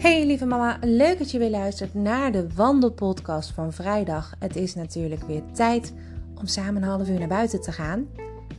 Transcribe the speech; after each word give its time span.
Hey 0.00 0.26
lieve 0.26 0.46
mama, 0.46 0.78
leuk 0.80 1.18
dat 1.18 1.30
je 1.30 1.38
weer 1.38 1.50
luistert 1.50 1.94
naar 1.94 2.32
de 2.32 2.46
wandelpodcast 2.54 3.50
van 3.50 3.72
vrijdag. 3.72 4.34
Het 4.38 4.56
is 4.56 4.74
natuurlijk 4.74 5.22
weer 5.22 5.42
tijd 5.52 5.92
om 6.34 6.46
samen 6.46 6.82
een 6.82 6.88
half 6.88 7.08
uur 7.08 7.18
naar 7.18 7.28
buiten 7.28 7.60
te 7.60 7.72
gaan. 7.72 8.06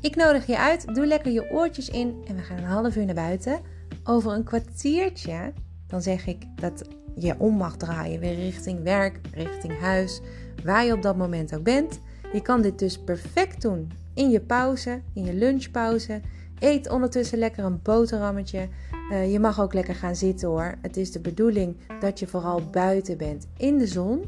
Ik 0.02 0.16
nodig 0.16 0.46
je 0.48 0.58
uit, 0.58 0.96
doe 0.96 1.06
lekker 1.06 1.32
je 1.32 1.52
oortjes 1.52 1.90
in 1.90 2.16
en 2.28 2.36
we 2.36 2.42
gaan 2.42 2.58
een 2.58 2.64
half 2.64 2.96
uur 2.96 3.06
naar 3.06 3.16
buiten. 3.16 3.60
Over 4.04 4.32
een 4.32 4.44
kwartiertje, 4.44 5.54
dan 5.88 6.02
zeg 6.02 6.28
ik 6.28 6.44
dat 6.56 6.88
je 7.16 7.36
om 7.38 7.56
mag 7.56 7.78
draaien 7.78 8.20
weer 8.20 8.36
richting 8.36 8.84
werk, 8.84 9.20
richting 9.34 9.80
huis, 9.80 10.22
waar 10.64 10.86
je 10.86 10.94
op 10.94 11.02
dat 11.02 11.18
moment 11.18 11.56
ook 11.56 11.64
bent. 11.64 12.00
Je 12.34 12.42
kan 12.42 12.62
dit 12.62 12.80
dus 12.80 13.00
perfect 13.00 13.62
doen 13.62 13.92
in 14.14 14.30
je 14.30 14.42
pauze, 14.42 15.02
in 15.14 15.24
je 15.24 15.34
lunchpauze. 15.34 16.22
Eet 16.62 16.90
ondertussen 16.90 17.38
lekker 17.38 17.64
een 17.64 17.82
boterhammetje. 17.82 18.68
Uh, 19.12 19.32
je 19.32 19.40
mag 19.40 19.62
ook 19.62 19.74
lekker 19.74 19.96
gaan 19.96 20.16
zitten 20.16 20.48
hoor. 20.48 20.76
Het 20.82 20.98
is 20.98 21.12
de 21.12 21.20
bedoeling 21.20 21.76
dat 22.00 22.20
je 22.20 22.28
vooral 22.28 22.62
buiten 22.72 23.18
bent 23.18 23.48
in 23.58 23.78
de 23.78 23.88
zon. 23.88 24.24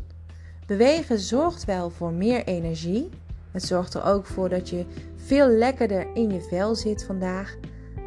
Bewegen 0.66 1.20
zorgt 1.20 1.66
wel 1.66 1.90
voor 1.90 2.12
meer 2.12 2.44
energie. 2.44 3.10
Het 3.52 3.64
zorgt 3.64 3.94
er 3.94 4.04
ook 4.04 4.26
voor 4.26 4.50
dat 4.50 4.70
je 4.70 4.86
veel 5.16 5.48
lekkerder 5.48 6.08
in 6.14 6.32
je 6.32 6.42
vel 6.42 6.76
zit 6.76 7.04
vandaag. 7.04 7.56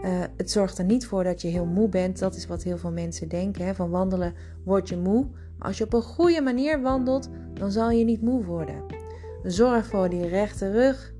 Uh, 0.04 0.20
het 0.36 0.50
zorgt 0.50 0.78
er 0.78 0.84
niet 0.84 1.06
voor 1.06 1.24
dat 1.24 1.42
je 1.42 1.48
heel 1.48 1.66
moe 1.66 1.88
bent. 1.88 2.18
Dat 2.18 2.36
is 2.36 2.46
wat 2.46 2.62
heel 2.62 2.78
veel 2.78 2.92
mensen 2.92 3.28
denken. 3.28 3.64
Hè? 3.64 3.74
Van 3.74 3.90
wandelen 3.90 4.34
word 4.64 4.88
je 4.88 4.96
moe. 4.96 5.26
Maar 5.58 5.68
als 5.68 5.78
je 5.78 5.84
op 5.84 5.92
een 5.92 6.02
goede 6.02 6.40
manier 6.40 6.82
wandelt, 6.82 7.28
dan 7.54 7.70
zal 7.70 7.90
je 7.90 8.04
niet 8.04 8.22
moe 8.22 8.44
worden. 8.44 8.84
Zorg 9.42 9.86
voor 9.86 10.08
die 10.08 10.28
rechte 10.28 10.70
rug, 10.70 11.12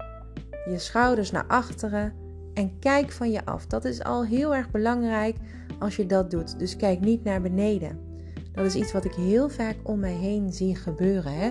je 0.70 0.78
schouders 0.78 1.30
naar 1.30 1.45
achteren 1.46 2.24
en 2.56 2.78
kijk 2.78 3.12
van 3.12 3.30
je 3.30 3.45
af. 3.45 3.66
Dat 3.66 3.84
is 3.84 4.02
al 4.02 4.24
heel 4.24 4.55
erg 4.55 4.70
belangrijk 4.70 5.37
als 5.78 5.96
je 5.96 6.06
dat 6.06 6.30
doet. 6.30 6.59
Dus 6.59 6.76
kijk 6.76 7.01
niet 7.01 7.24
naar 7.24 7.43
beneden. 7.43 7.98
Dat 8.52 8.65
is 8.65 8.74
iets 8.74 8.93
wat 8.93 9.04
ik 9.04 9.15
heel 9.15 9.48
vaak 9.48 9.76
om 9.82 9.98
mij 9.98 10.13
heen 10.13 10.52
zie 10.52 10.76
gebeuren. 10.76 11.32
Hè? 11.32 11.51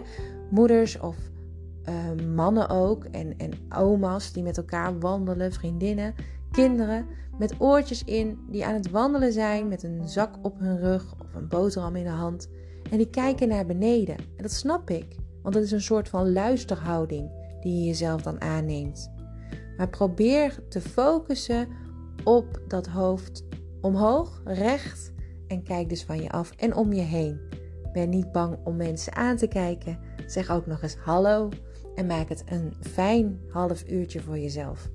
Moeders 0.49 0.99
of 0.99 1.17
uh, 1.89 2.25
mannen 2.35 2.69
ook 2.69 3.03
en, 3.03 3.37
en 3.37 3.51
oma's 3.69 4.31
die 4.31 4.43
met 4.43 4.57
elkaar 4.57 4.99
wandelen, 4.99 5.53
vriendinnen, 5.53 6.15
kinderen 6.51 7.05
met 7.37 7.55
oortjes 7.57 8.03
in 8.03 8.39
die 8.49 8.65
aan 8.65 8.73
het 8.73 8.89
wandelen 8.89 9.33
zijn 9.33 9.67
met 9.67 9.83
een 9.83 10.09
zak 10.09 10.35
op 10.41 10.59
hun 10.59 10.79
rug 10.79 11.15
of 11.19 11.35
een 11.35 11.47
boterham 11.47 11.95
in 11.95 12.03
de 12.03 12.09
hand. 12.09 12.49
En 12.91 12.97
die 12.97 13.09
kijken 13.09 13.47
naar 13.47 13.65
beneden. 13.65 14.17
En 14.17 14.41
dat 14.41 14.51
snap 14.51 14.89
ik, 14.89 15.15
want 15.41 15.55
dat 15.55 15.63
is 15.63 15.71
een 15.71 15.81
soort 15.81 16.09
van 16.09 16.33
luisterhouding 16.33 17.29
die 17.61 17.79
je 17.79 17.85
jezelf 17.85 18.21
dan 18.21 18.41
aanneemt. 18.41 19.13
Maar 19.77 19.89
probeer 19.89 20.59
te 20.69 20.81
focussen 20.81 21.67
op 22.23 22.61
dat 22.67 22.87
hoofd 22.87 23.45
omhoog, 23.81 24.41
recht 24.45 25.13
en 25.47 25.63
kijk 25.63 25.89
dus 25.89 26.03
van 26.03 26.21
je 26.21 26.29
af 26.29 26.51
en 26.51 26.75
om 26.75 26.93
je 26.93 27.01
heen. 27.01 27.39
Ben 27.93 28.09
niet 28.09 28.31
bang 28.31 28.57
om 28.63 28.75
mensen 28.75 29.15
aan 29.15 29.37
te 29.37 29.47
kijken. 29.47 29.99
Zeg 30.25 30.51
ook 30.51 30.65
nog 30.65 30.81
eens 30.81 30.95
hallo 30.95 31.49
en 31.95 32.05
maak 32.05 32.29
het 32.29 32.43
een 32.45 32.73
fijn 32.81 33.39
half 33.49 33.89
uurtje 33.89 34.21
voor 34.21 34.37
jezelf. 34.37 34.89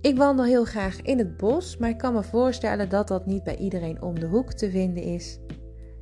Ik 0.00 0.16
wandel 0.16 0.44
heel 0.44 0.64
graag 0.64 1.02
in 1.02 1.18
het 1.18 1.36
bos, 1.36 1.76
maar 1.76 1.90
ik 1.90 1.98
kan 1.98 2.14
me 2.14 2.22
voorstellen 2.22 2.88
dat 2.88 3.08
dat 3.08 3.26
niet 3.26 3.42
bij 3.42 3.56
iedereen 3.56 4.02
om 4.02 4.20
de 4.20 4.26
hoek 4.26 4.52
te 4.52 4.70
vinden 4.70 5.02
is. 5.02 5.38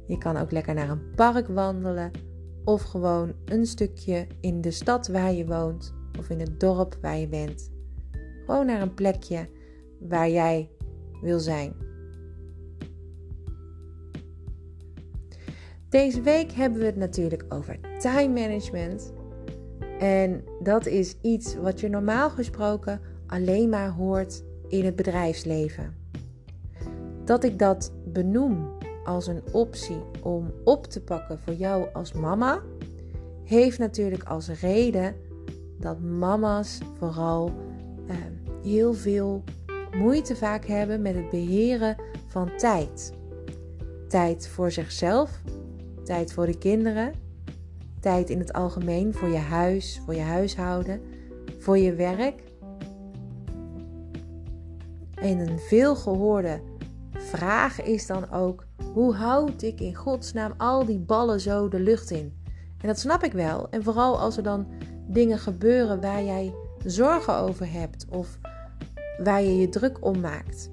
Je 0.06 0.18
kan 0.18 0.36
ook 0.36 0.50
lekker 0.50 0.74
naar 0.74 0.90
een 0.90 1.10
park 1.14 1.48
wandelen 1.48 2.10
of 2.64 2.82
gewoon 2.82 3.32
een 3.44 3.66
stukje 3.66 4.26
in 4.40 4.60
de 4.60 4.70
stad 4.70 5.08
waar 5.08 5.32
je 5.32 5.46
woont 5.46 5.94
of 6.18 6.30
in 6.30 6.40
het 6.40 6.60
dorp 6.60 6.98
waar 7.00 7.16
je 7.16 7.28
bent. 7.28 7.70
Gewoon 8.46 8.66
naar 8.66 8.82
een 8.82 8.94
plekje 8.94 9.48
waar 10.00 10.30
jij 10.30 10.70
wil 11.20 11.38
zijn. 11.38 11.72
Deze 15.88 16.20
week 16.20 16.52
hebben 16.52 16.78
we 16.78 16.84
het 16.84 16.96
natuurlijk 16.96 17.44
over 17.48 17.78
time 17.98 18.40
management. 18.40 19.12
En 19.98 20.44
dat 20.62 20.86
is 20.86 21.16
iets 21.20 21.56
wat 21.56 21.80
je 21.80 21.88
normaal 21.88 22.30
gesproken 22.30 23.00
alleen 23.26 23.68
maar 23.68 23.90
hoort 23.90 24.44
in 24.68 24.84
het 24.84 24.96
bedrijfsleven. 24.96 25.94
Dat 27.24 27.44
ik 27.44 27.58
dat 27.58 27.92
benoem 28.04 28.72
als 29.04 29.26
een 29.26 29.42
optie 29.52 30.02
om 30.22 30.52
op 30.64 30.86
te 30.86 31.02
pakken 31.02 31.38
voor 31.38 31.54
jou 31.54 31.88
als 31.92 32.12
mama, 32.12 32.62
heeft 33.44 33.78
natuurlijk 33.78 34.22
als 34.22 34.48
reden 34.60 35.14
dat 35.84 36.00
mama's 36.00 36.78
vooral 36.98 37.52
eh, 38.06 38.16
heel 38.62 38.94
veel 38.94 39.44
moeite 39.96 40.36
vaak 40.36 40.64
hebben 40.64 41.02
met 41.02 41.14
het 41.14 41.30
beheren 41.30 41.96
van 42.26 42.50
tijd. 42.56 43.12
Tijd 44.08 44.48
voor 44.48 44.70
zichzelf, 44.70 45.40
tijd 46.04 46.32
voor 46.32 46.46
de 46.46 46.58
kinderen, 46.58 47.12
tijd 48.00 48.30
in 48.30 48.38
het 48.38 48.52
algemeen 48.52 49.14
voor 49.14 49.28
je 49.28 49.36
huis, 49.36 50.00
voor 50.04 50.14
je 50.14 50.20
huishouden, 50.20 51.00
voor 51.58 51.78
je 51.78 51.94
werk. 51.94 52.42
En 55.14 55.38
een 55.38 55.58
veelgehoorde 55.58 56.60
vraag 57.12 57.82
is 57.82 58.06
dan 58.06 58.30
ook: 58.30 58.66
hoe 58.92 59.14
houd 59.14 59.62
ik 59.62 59.80
in 59.80 59.94
godsnaam 59.94 60.54
al 60.56 60.84
die 60.84 60.98
ballen 60.98 61.40
zo 61.40 61.68
de 61.68 61.80
lucht 61.80 62.10
in? 62.10 62.42
En 62.80 62.90
dat 62.90 62.98
snap 62.98 63.22
ik 63.22 63.32
wel. 63.32 63.70
En 63.70 63.82
vooral 63.82 64.18
als 64.18 64.36
er 64.36 64.42
dan 64.42 64.66
dingen 65.06 65.38
gebeuren 65.38 66.00
waar 66.00 66.24
jij 66.24 66.54
zorgen 66.84 67.34
over 67.34 67.72
hebt 67.72 68.06
of 68.08 68.38
waar 69.18 69.42
je 69.42 69.56
je 69.56 69.68
druk 69.68 70.04
om 70.04 70.20
maakt. 70.20 70.70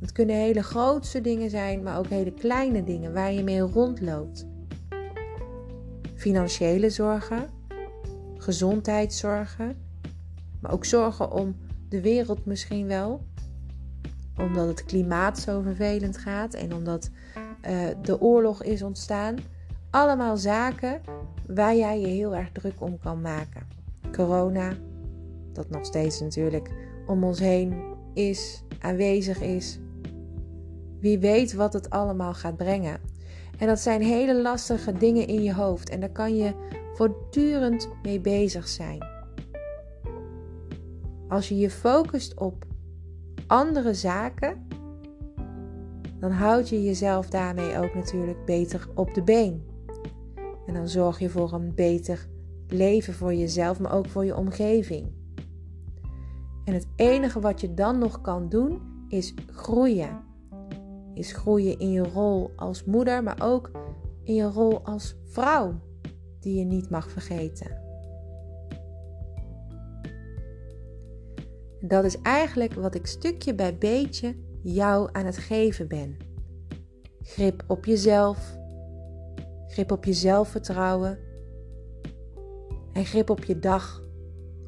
Het 0.00 0.12
kunnen 0.12 0.36
hele 0.36 0.62
grootste 0.62 1.20
dingen 1.20 1.50
zijn, 1.50 1.82
maar 1.82 1.98
ook 1.98 2.08
hele 2.08 2.32
kleine 2.32 2.84
dingen 2.84 3.12
waar 3.12 3.32
je 3.32 3.42
mee 3.42 3.60
rondloopt. 3.60 4.46
Financiële 6.14 6.90
zorgen, 6.90 7.48
gezondheidszorgen, 8.36 9.76
maar 10.60 10.72
ook 10.72 10.84
zorgen 10.84 11.32
om 11.32 11.56
de 11.88 12.00
wereld 12.00 12.44
misschien 12.46 12.86
wel. 12.86 13.24
Omdat 14.36 14.66
het 14.66 14.84
klimaat 14.84 15.38
zo 15.38 15.60
vervelend 15.60 16.18
gaat 16.18 16.54
en 16.54 16.74
omdat 16.74 17.10
uh, 17.68 17.88
de 18.02 18.20
oorlog 18.20 18.62
is 18.62 18.82
ontstaan. 18.82 19.36
Allemaal 19.94 20.36
zaken 20.36 21.00
waar 21.46 21.76
jij 21.76 22.00
je 22.00 22.06
heel 22.06 22.34
erg 22.34 22.52
druk 22.52 22.80
om 22.80 22.98
kan 22.98 23.20
maken. 23.20 23.66
Corona, 24.12 24.72
dat 25.52 25.70
nog 25.70 25.86
steeds 25.86 26.20
natuurlijk 26.20 26.70
om 27.06 27.24
ons 27.24 27.38
heen 27.38 27.82
is, 28.14 28.64
aanwezig 28.80 29.40
is. 29.40 29.78
Wie 31.00 31.18
weet 31.18 31.52
wat 31.52 31.72
het 31.72 31.90
allemaal 31.90 32.34
gaat 32.34 32.56
brengen. 32.56 33.00
En 33.58 33.66
dat 33.66 33.80
zijn 33.80 34.02
hele 34.02 34.42
lastige 34.42 34.92
dingen 34.92 35.26
in 35.26 35.42
je 35.42 35.54
hoofd 35.54 35.88
en 35.88 36.00
daar 36.00 36.12
kan 36.12 36.36
je 36.36 36.54
voortdurend 36.94 37.88
mee 38.02 38.20
bezig 38.20 38.68
zijn. 38.68 39.06
Als 41.28 41.48
je 41.48 41.56
je 41.56 41.70
focust 41.70 42.38
op 42.38 42.64
andere 43.46 43.94
zaken, 43.94 44.66
dan 46.20 46.30
houd 46.30 46.68
je 46.68 46.82
jezelf 46.82 47.28
daarmee 47.28 47.78
ook 47.78 47.94
natuurlijk 47.94 48.44
beter 48.44 48.88
op 48.94 49.14
de 49.14 49.22
been. 49.22 49.72
En 50.66 50.74
dan 50.74 50.88
zorg 50.88 51.18
je 51.18 51.28
voor 51.28 51.52
een 51.52 51.74
beter 51.74 52.28
leven 52.68 53.14
voor 53.14 53.34
jezelf, 53.34 53.80
maar 53.80 53.92
ook 53.92 54.06
voor 54.06 54.24
je 54.24 54.36
omgeving. 54.36 55.12
En 56.64 56.74
het 56.74 56.86
enige 56.96 57.40
wat 57.40 57.60
je 57.60 57.74
dan 57.74 57.98
nog 57.98 58.20
kan 58.20 58.48
doen 58.48 58.80
is 59.08 59.34
groeien. 59.46 60.20
Is 61.14 61.32
groeien 61.32 61.78
in 61.78 61.90
je 61.90 62.02
rol 62.02 62.50
als 62.56 62.84
moeder, 62.84 63.22
maar 63.22 63.38
ook 63.42 63.70
in 64.22 64.34
je 64.34 64.50
rol 64.50 64.84
als 64.84 65.16
vrouw, 65.24 65.80
die 66.40 66.58
je 66.58 66.64
niet 66.64 66.90
mag 66.90 67.10
vergeten. 67.10 67.82
Dat 71.80 72.04
is 72.04 72.20
eigenlijk 72.20 72.74
wat 72.74 72.94
ik 72.94 73.06
stukje 73.06 73.54
bij 73.54 73.78
beetje 73.78 74.36
jou 74.62 75.08
aan 75.12 75.26
het 75.26 75.36
geven 75.36 75.88
ben. 75.88 76.16
Grip 77.22 77.64
op 77.66 77.84
jezelf, 77.84 78.58
grip 79.74 79.92
op 79.92 80.04
je 80.04 80.12
zelfvertrouwen 80.12 81.18
en 82.92 83.04
grip 83.04 83.30
op 83.30 83.44
je 83.44 83.58
dag, 83.58 84.02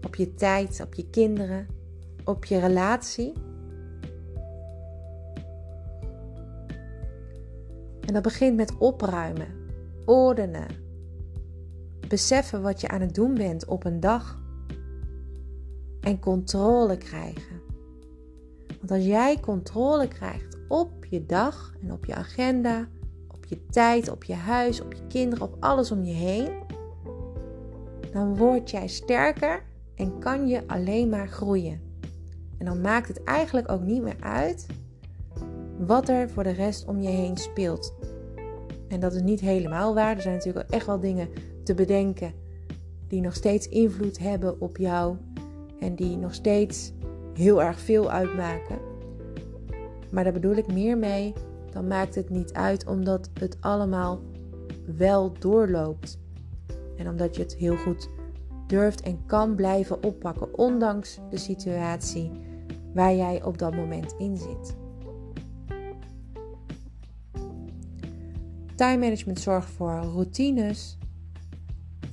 op 0.03 0.14
je 0.14 0.35
tijd, 0.35 0.81
op 0.81 0.94
je 0.94 1.11
kinderen, 1.11 1.67
op 2.25 2.44
je 2.44 2.58
relatie. 2.58 3.32
En 8.00 8.12
dat 8.12 8.23
begint 8.23 8.56
met 8.56 8.79
opruimen, 8.79 9.49
ordenen, 10.05 10.67
beseffen 12.09 12.62
wat 12.62 12.81
je 12.81 12.88
aan 12.88 13.00
het 13.00 13.14
doen 13.14 13.35
bent 13.35 13.64
op 13.64 13.85
een 13.85 14.00
dag 14.00 14.43
en 16.00 16.19
controle 16.19 16.97
krijgen. 16.97 17.61
Want 18.67 18.91
als 18.91 19.05
jij 19.05 19.41
controle 19.41 20.09
krijgt 20.09 20.56
op 20.69 21.05
je 21.05 21.26
dag 21.26 21.75
en 21.82 21.93
op 21.93 22.05
je 22.05 22.14
agenda, 22.14 22.88
je 23.49 23.67
tijd, 23.67 24.11
op 24.11 24.25
je 24.25 24.35
huis, 24.35 24.81
op 24.81 24.93
je 24.93 25.07
kinderen, 25.09 25.45
op 25.45 25.57
alles 25.61 25.91
om 25.91 26.05
je 26.05 26.13
heen, 26.13 26.49
dan 28.13 28.37
word 28.37 28.71
jij 28.71 28.87
sterker 28.87 29.63
en 29.95 30.19
kan 30.19 30.49
je 30.49 30.63
alleen 30.67 31.09
maar 31.09 31.29
groeien. 31.29 31.81
En 32.59 32.67
dan 32.67 32.81
maakt 32.81 33.09
het 33.09 33.23
eigenlijk 33.23 33.71
ook 33.71 33.83
niet 33.83 34.03
meer 34.03 34.17
uit 34.21 34.67
wat 35.79 36.09
er 36.09 36.31
voor 36.31 36.43
de 36.43 36.51
rest 36.51 36.87
om 36.87 37.01
je 37.01 37.09
heen 37.09 37.37
speelt. 37.37 37.95
En 38.89 39.01
dat 39.01 39.15
is 39.15 39.23
niet 39.23 39.41
helemaal 39.41 39.95
waar. 39.95 40.17
Er 40.17 40.23
zijn 40.23 40.35
natuurlijk 40.35 40.71
echt 40.71 40.87
wel 40.87 41.01
dingen 41.01 41.29
te 41.65 41.75
bedenken 41.75 42.33
die 43.09 43.21
nog 43.21 43.35
steeds 43.35 43.69
invloed 43.69 44.19
hebben 44.19 44.61
op 44.61 44.77
jou 44.77 45.17
en 45.81 45.95
die 45.95 46.17
nog 46.17 46.35
steeds 46.35 46.93
heel 47.35 47.63
erg 47.63 47.81
veel 47.81 48.11
uitmaken. 48.11 48.79
Maar 50.11 50.25
daar 50.25 50.33
bedoel 50.33 50.55
ik 50.57 50.73
meer 50.73 50.99
mee, 50.99 51.33
dan 51.76 51.87
maakt 51.87 52.14
het 52.14 52.31
niet 52.31 52.52
uit 52.52 52.87
omdat 52.87 53.31
het 53.40 53.56
allemaal 53.61 54.20
wel 54.96 55.32
doorloopt. 55.38 56.19
En 56.96 57.08
omdat 57.08 57.37
je 57.37 57.43
het 57.43 57.55
heel 57.55 57.76
goed 57.76 58.08
durft 58.67 59.00
en 59.00 59.26
kan 59.26 59.55
blijven 59.55 60.02
oppakken, 60.02 60.58
ondanks 60.58 61.20
de 61.31 61.37
situatie 61.37 62.31
waar 62.94 63.14
jij 63.14 63.44
op 63.44 63.58
dat 63.58 63.75
moment 63.75 64.14
in 64.19 64.37
zit. 64.37 64.76
Time 68.75 68.99
management 68.99 69.40
zorgt 69.40 69.70
voor 69.70 69.90
routines, 69.90 70.99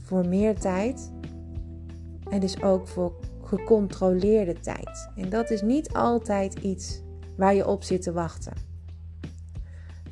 voor 0.02 0.28
meer 0.28 0.60
tijd 0.60 1.12
en 2.30 2.40
dus 2.40 2.62
ook 2.62 2.88
voor 2.88 3.14
gecontroleerde 3.44 4.60
tijd. 4.60 5.10
En 5.16 5.30
dat 5.30 5.50
is 5.50 5.62
niet 5.62 5.94
altijd 5.94 6.54
iets 6.54 7.02
waar 7.38 7.56
je 7.56 7.68
op 7.68 7.84
zit 7.84 8.02
te 8.02 8.12
wachten. 8.12 8.73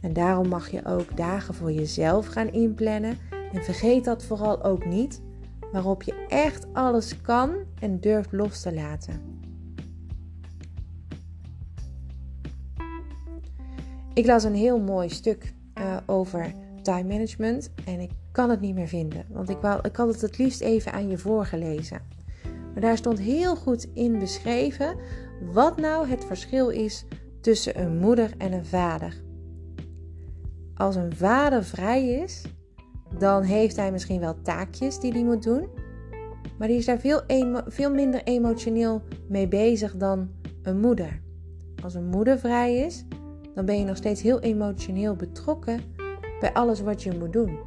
En 0.02 0.14
daarom 0.14 0.48
mag 0.48 0.70
je 0.70 0.86
ook 0.86 1.18
dagen 1.18 1.54
voor 1.54 1.72
jezelf 1.72 2.28
gaan 2.28 2.52
inplannen. 2.52 3.18
En 3.52 3.64
vergeet 3.64 4.04
dat 4.04 4.24
vooral 4.24 4.64
ook 4.64 4.86
niet, 4.86 5.22
waarop 5.72 6.04
je 6.04 6.26
echt 6.28 6.74
alles 6.74 7.22
kan 7.22 7.56
en 7.80 8.00
durft 8.00 8.32
los 8.32 8.62
te 8.62 8.74
laten. 8.74 9.22
Ik 14.14 14.26
las 14.26 14.44
een 14.44 14.56
heel 14.56 14.80
mooi 14.80 15.10
stuk 15.10 15.54
uh, 15.78 15.98
over 16.06 16.54
time 16.82 17.08
management 17.08 17.72
en 17.86 18.00
ik 18.00 18.12
kan 18.32 18.50
het 18.50 18.62
niet 18.62 18.76
meer 18.76 18.88
vinden, 18.88 19.26
want 19.30 19.50
ik, 19.50 19.58
wou, 19.62 19.80
ik 19.82 19.96
had 19.96 20.08
het 20.08 20.22
het 20.22 20.38
liefst 20.38 20.62
even 20.62 20.94
aan 20.94 21.10
je 21.10 21.18
voorgelezen. 21.18 22.02
Maar 22.74 22.82
daar 22.82 22.98
stond 22.98 23.20
heel 23.20 23.56
goed 23.56 23.88
in 23.94 24.20
beschreven 24.20 24.96
wat 25.54 25.78
nou 25.78 26.08
het 26.08 26.26
verschil 26.26 26.70
is 26.70 27.06
tussen 27.42 27.80
een 27.80 27.98
moeder 27.98 28.32
en 28.38 28.54
een 28.54 28.66
vader. 28.66 29.22
Als 30.82 30.96
een 30.96 31.16
vader 31.16 31.64
vrij 31.64 32.08
is, 32.08 32.46
dan 33.18 33.44
heeft 33.44 33.76
hij 33.76 33.92
misschien 33.92 34.20
wel 34.20 34.42
taakjes 34.42 35.00
die 35.00 35.12
hij 35.12 35.24
moet 35.24 35.44
doen, 35.44 35.68
maar 36.58 36.68
die 36.68 36.78
is 36.78 36.86
daar 36.86 37.00
veel, 37.00 37.22
veel 37.68 37.92
minder 37.94 38.24
emotioneel 38.24 39.02
mee 39.28 39.48
bezig 39.48 39.98
dan 39.98 40.30
een 40.64 40.80
moeder. 40.80 41.22
Als 41.84 41.94
een 41.94 42.06
moeder 42.06 42.40
vrij 42.40 42.76
is, 42.76 43.06
dan 43.56 43.66
ben 43.66 43.80
je 43.80 43.86
nog 43.86 43.98
steeds 43.98 44.22
heel 44.22 44.40
emotioneel 44.40 45.16
betrokken 45.16 45.80
bij 46.40 46.54
alles 46.54 46.82
wat 46.82 47.04
je 47.04 47.18
moet 47.18 47.34
doen. 47.34 47.60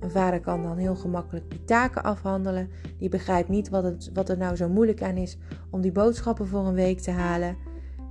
Een 0.00 0.10
vader 0.10 0.40
kan 0.40 0.62
dan 0.62 0.76
heel 0.76 0.96
gemakkelijk 0.96 1.50
die 1.50 1.64
taken 1.64 2.02
afhandelen. 2.02 2.70
Die 2.98 3.08
begrijpt 3.08 3.48
niet 3.48 3.68
wat, 3.68 3.84
het, 3.84 4.10
wat 4.12 4.28
er 4.28 4.38
nou 4.38 4.56
zo 4.56 4.68
moeilijk 4.68 5.02
aan 5.02 5.16
is 5.16 5.38
om 5.70 5.80
die 5.80 5.92
boodschappen 5.92 6.46
voor 6.46 6.66
een 6.66 6.74
week 6.74 7.00
te 7.00 7.10
halen. 7.10 7.56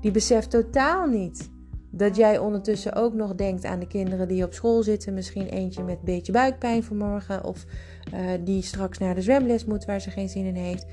Die 0.02 0.12
beseft 0.12 0.50
totaal 0.50 1.08
niet 1.08 1.52
dat 1.96 2.16
jij 2.16 2.38
ondertussen 2.38 2.94
ook 2.94 3.14
nog 3.14 3.36
denkt 3.36 3.66
aan 3.66 3.80
de 3.80 3.88
kinderen 3.88 4.28
die 4.28 4.46
op 4.46 4.54
school 4.54 4.84
zitten. 4.84 5.14
Misschien 5.14 5.48
eentje 5.48 5.84
met 5.84 5.98
een 5.98 6.06
beetje 6.06 6.32
buikpijn 6.32 6.84
vanmorgen. 6.84 7.44
Of 7.44 7.66
uh, 8.14 8.20
die 8.44 8.62
straks 8.62 8.98
naar 8.98 9.16
de 9.16 9.22
zwemles 9.22 9.66
moet 9.66 9.86
waar 9.86 10.02
ze 10.02 10.10
geen 10.10 10.30
zin 10.30 10.46
in 10.46 10.56
heeft. 10.56 10.86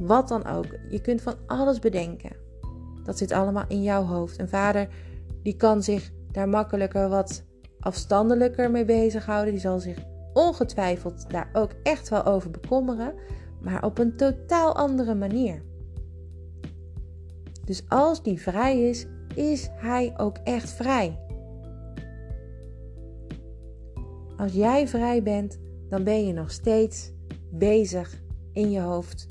Wat 0.00 0.28
dan 0.28 0.46
ook. 0.46 0.66
Je 0.88 1.00
kunt 1.00 1.22
van 1.22 1.34
alles 1.46 1.78
bedenken. 1.78 2.30
Dat 3.04 3.18
zit 3.18 3.32
allemaal 3.32 3.64
in 3.68 3.82
jouw 3.82 4.04
hoofd. 4.04 4.38
Een 4.38 4.48
vader 4.48 4.88
die 5.42 5.56
kan 5.56 5.82
zich 5.82 6.10
daar 6.32 6.48
makkelijker 6.48 7.08
wat 7.08 7.44
afstandelijker 7.80 8.70
mee 8.70 8.84
bezighouden. 8.84 9.52
Die 9.52 9.62
zal 9.62 9.80
zich 9.80 9.98
ongetwijfeld 10.32 11.30
daar 11.30 11.50
ook 11.52 11.70
echt 11.82 12.08
wel 12.08 12.24
over 12.24 12.50
bekommeren, 12.50 13.14
maar 13.60 13.84
op 13.84 13.98
een 13.98 14.16
totaal 14.16 14.76
andere 14.76 15.14
manier. 15.14 15.62
Dus 17.64 17.84
als 17.88 18.22
die 18.22 18.40
vrij 18.40 18.80
is, 18.88 19.06
is 19.40 19.70
hij 19.72 20.14
ook 20.16 20.36
echt 20.44 20.70
vrij. 20.70 21.18
Als 24.36 24.52
jij 24.52 24.88
vrij 24.88 25.22
bent, 25.22 25.58
dan 25.88 26.04
ben 26.04 26.26
je 26.26 26.32
nog 26.32 26.50
steeds 26.50 27.12
bezig 27.50 28.22
in 28.52 28.70
je 28.70 28.80
hoofd 28.80 29.26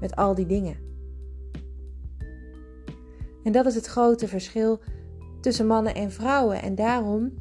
met 0.00 0.16
al 0.16 0.34
die 0.34 0.46
dingen. 0.46 0.76
En 3.44 3.52
dat 3.52 3.66
is 3.66 3.74
het 3.74 3.86
grote 3.86 4.28
verschil 4.28 4.80
tussen 5.40 5.66
mannen 5.66 5.94
en 5.94 6.10
vrouwen. 6.10 6.62
En 6.62 6.74
daarom 6.74 7.32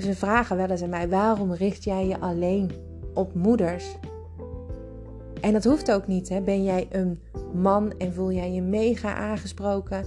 ze 0.00 0.14
vragen 0.14 0.56
wel 0.56 0.70
eens 0.70 0.82
aan 0.82 0.88
mij: 0.88 1.08
waarom 1.08 1.52
richt 1.52 1.84
jij 1.84 2.06
je 2.06 2.20
alleen 2.20 2.70
op 3.14 3.34
moeders? 3.34 3.96
En 5.40 5.52
dat 5.52 5.64
hoeft 5.64 5.92
ook 5.92 6.06
niet. 6.06 6.28
Hè? 6.28 6.40
Ben 6.40 6.64
jij 6.64 6.86
een 6.90 7.20
man 7.54 7.92
en 7.98 8.12
voel 8.12 8.32
jij 8.32 8.52
je 8.52 8.62
mega 8.62 9.14
aangesproken 9.14 10.06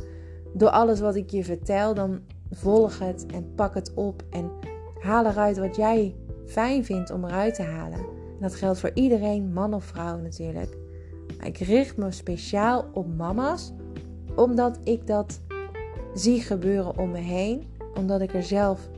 door 0.53 0.69
alles 0.69 0.99
wat 0.99 1.15
ik 1.15 1.29
je 1.29 1.43
vertel, 1.43 1.93
dan 1.93 2.19
volg 2.51 2.99
het 2.99 3.25
en 3.25 3.53
pak 3.55 3.73
het 3.73 3.93
op 3.93 4.23
en 4.29 4.51
haal 4.99 5.25
eruit 5.25 5.57
wat 5.57 5.75
jij 5.75 6.15
fijn 6.45 6.85
vindt 6.85 7.11
om 7.11 7.25
eruit 7.25 7.55
te 7.55 7.63
halen. 7.63 7.99
En 7.99 8.39
dat 8.39 8.55
geldt 8.55 8.79
voor 8.79 8.91
iedereen, 8.93 9.53
man 9.53 9.73
of 9.73 9.83
vrouw 9.83 10.17
natuurlijk. 10.17 10.77
Maar 11.37 11.47
ik 11.47 11.57
richt 11.57 11.97
me 11.97 12.11
speciaal 12.11 12.85
op 12.93 13.15
mama's, 13.15 13.73
omdat 14.35 14.79
ik 14.83 15.07
dat 15.07 15.39
zie 16.13 16.41
gebeuren 16.41 16.97
om 16.97 17.11
me 17.11 17.17
heen, 17.17 17.63
omdat 17.97 18.21
ik 18.21 18.33
er 18.33 18.43
zelf 18.43 18.89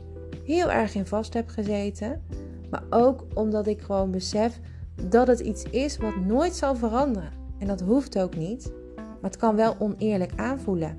heel 0.44 0.70
erg 0.70 0.94
in 0.94 1.06
vast 1.06 1.34
heb 1.34 1.48
gezeten. 1.48 2.22
Maar 2.70 2.84
ook 2.90 3.24
omdat 3.34 3.66
ik 3.66 3.80
gewoon 3.80 4.10
besef 4.10 4.60
dat 5.08 5.26
het 5.26 5.40
iets 5.40 5.62
is 5.62 5.96
wat 5.96 6.16
nooit 6.16 6.54
zal 6.54 6.76
veranderen. 6.76 7.32
En 7.58 7.66
dat 7.66 7.80
hoeft 7.80 8.18
ook 8.18 8.36
niet. 8.36 8.72
Maar 8.96 9.30
het 9.30 9.36
kan 9.36 9.56
wel 9.56 9.76
oneerlijk 9.78 10.32
aanvoelen. 10.36 10.96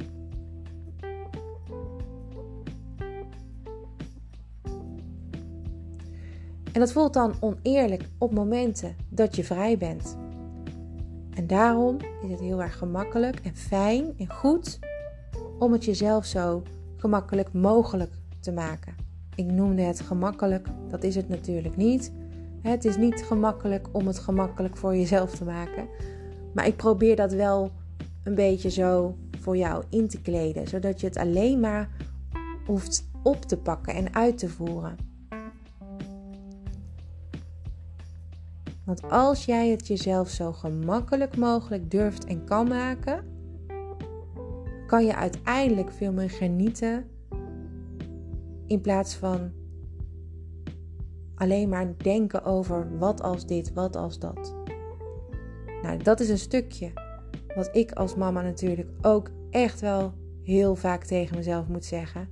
En 6.73 6.79
dat 6.79 6.91
voelt 6.91 7.13
dan 7.13 7.33
oneerlijk 7.39 8.09
op 8.17 8.33
momenten 8.33 8.95
dat 9.09 9.35
je 9.35 9.43
vrij 9.43 9.77
bent. 9.77 10.17
En 11.35 11.47
daarom 11.47 11.97
is 12.23 12.31
het 12.31 12.39
heel 12.39 12.61
erg 12.61 12.77
gemakkelijk 12.77 13.39
en 13.39 13.55
fijn 13.55 14.13
en 14.17 14.33
goed 14.33 14.79
om 15.59 15.71
het 15.71 15.85
jezelf 15.85 16.25
zo 16.25 16.63
gemakkelijk 16.97 17.53
mogelijk 17.53 18.13
te 18.39 18.51
maken. 18.51 18.95
Ik 19.35 19.45
noemde 19.45 19.81
het 19.81 19.99
gemakkelijk, 19.99 20.67
dat 20.89 21.03
is 21.03 21.15
het 21.15 21.29
natuurlijk 21.29 21.77
niet. 21.77 22.11
Het 22.61 22.85
is 22.85 22.97
niet 22.97 23.23
gemakkelijk 23.23 23.87
om 23.91 24.07
het 24.07 24.19
gemakkelijk 24.19 24.77
voor 24.77 24.95
jezelf 24.95 25.35
te 25.35 25.43
maken. 25.43 25.87
Maar 26.53 26.67
ik 26.67 26.75
probeer 26.75 27.15
dat 27.15 27.33
wel 27.33 27.71
een 28.23 28.35
beetje 28.35 28.69
zo 28.69 29.15
voor 29.39 29.57
jou 29.57 29.83
in 29.89 30.07
te 30.07 30.21
kleden, 30.21 30.67
zodat 30.67 31.01
je 31.01 31.07
het 31.07 31.17
alleen 31.17 31.59
maar 31.59 31.89
hoeft 32.65 33.09
op 33.23 33.41
te 33.41 33.57
pakken 33.57 33.93
en 33.93 34.13
uit 34.13 34.37
te 34.37 34.49
voeren. 34.49 35.12
Want 38.85 39.09
als 39.09 39.45
jij 39.45 39.69
het 39.69 39.87
jezelf 39.87 40.29
zo 40.29 40.51
gemakkelijk 40.51 41.37
mogelijk 41.37 41.91
durft 41.91 42.25
en 42.25 42.43
kan 42.43 42.67
maken, 42.67 43.23
kan 44.87 45.05
je 45.05 45.15
uiteindelijk 45.15 45.91
veel 45.91 46.11
meer 46.11 46.29
genieten 46.29 47.05
in 48.67 48.81
plaats 48.81 49.15
van 49.15 49.51
alleen 51.35 51.69
maar 51.69 51.97
denken 51.97 52.43
over 52.43 52.97
wat 52.97 53.21
als 53.21 53.45
dit, 53.45 53.73
wat 53.73 53.95
als 53.95 54.19
dat. 54.19 54.55
Nou, 55.81 55.97
dat 55.97 56.19
is 56.19 56.29
een 56.29 56.37
stukje 56.37 56.91
wat 57.55 57.69
ik 57.75 57.91
als 57.91 58.15
mama 58.15 58.41
natuurlijk 58.41 58.89
ook 59.01 59.31
echt 59.49 59.81
wel 59.81 60.13
heel 60.43 60.75
vaak 60.75 61.03
tegen 61.03 61.37
mezelf 61.37 61.67
moet 61.67 61.85
zeggen. 61.85 62.29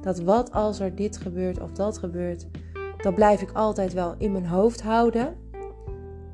Dat 0.00 0.20
wat 0.20 0.52
als 0.52 0.80
er 0.80 0.94
dit 0.94 1.16
gebeurt 1.16 1.60
of 1.60 1.72
dat 1.72 1.98
gebeurt, 1.98 2.46
dat 2.96 3.14
blijf 3.14 3.42
ik 3.42 3.52
altijd 3.52 3.92
wel 3.92 4.14
in 4.18 4.32
mijn 4.32 4.46
hoofd 4.46 4.82
houden. 4.82 5.36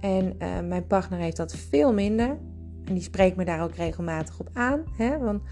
En 0.00 0.24
uh, 0.24 0.60
mijn 0.68 0.86
partner 0.86 1.18
heeft 1.18 1.36
dat 1.36 1.56
veel 1.56 1.92
minder. 1.92 2.38
En 2.84 2.94
die 2.94 3.02
spreekt 3.02 3.36
me 3.36 3.44
daar 3.44 3.62
ook 3.62 3.74
regelmatig 3.74 4.40
op 4.40 4.48
aan. 4.52 4.84
Hè? 4.96 5.18
Want 5.18 5.42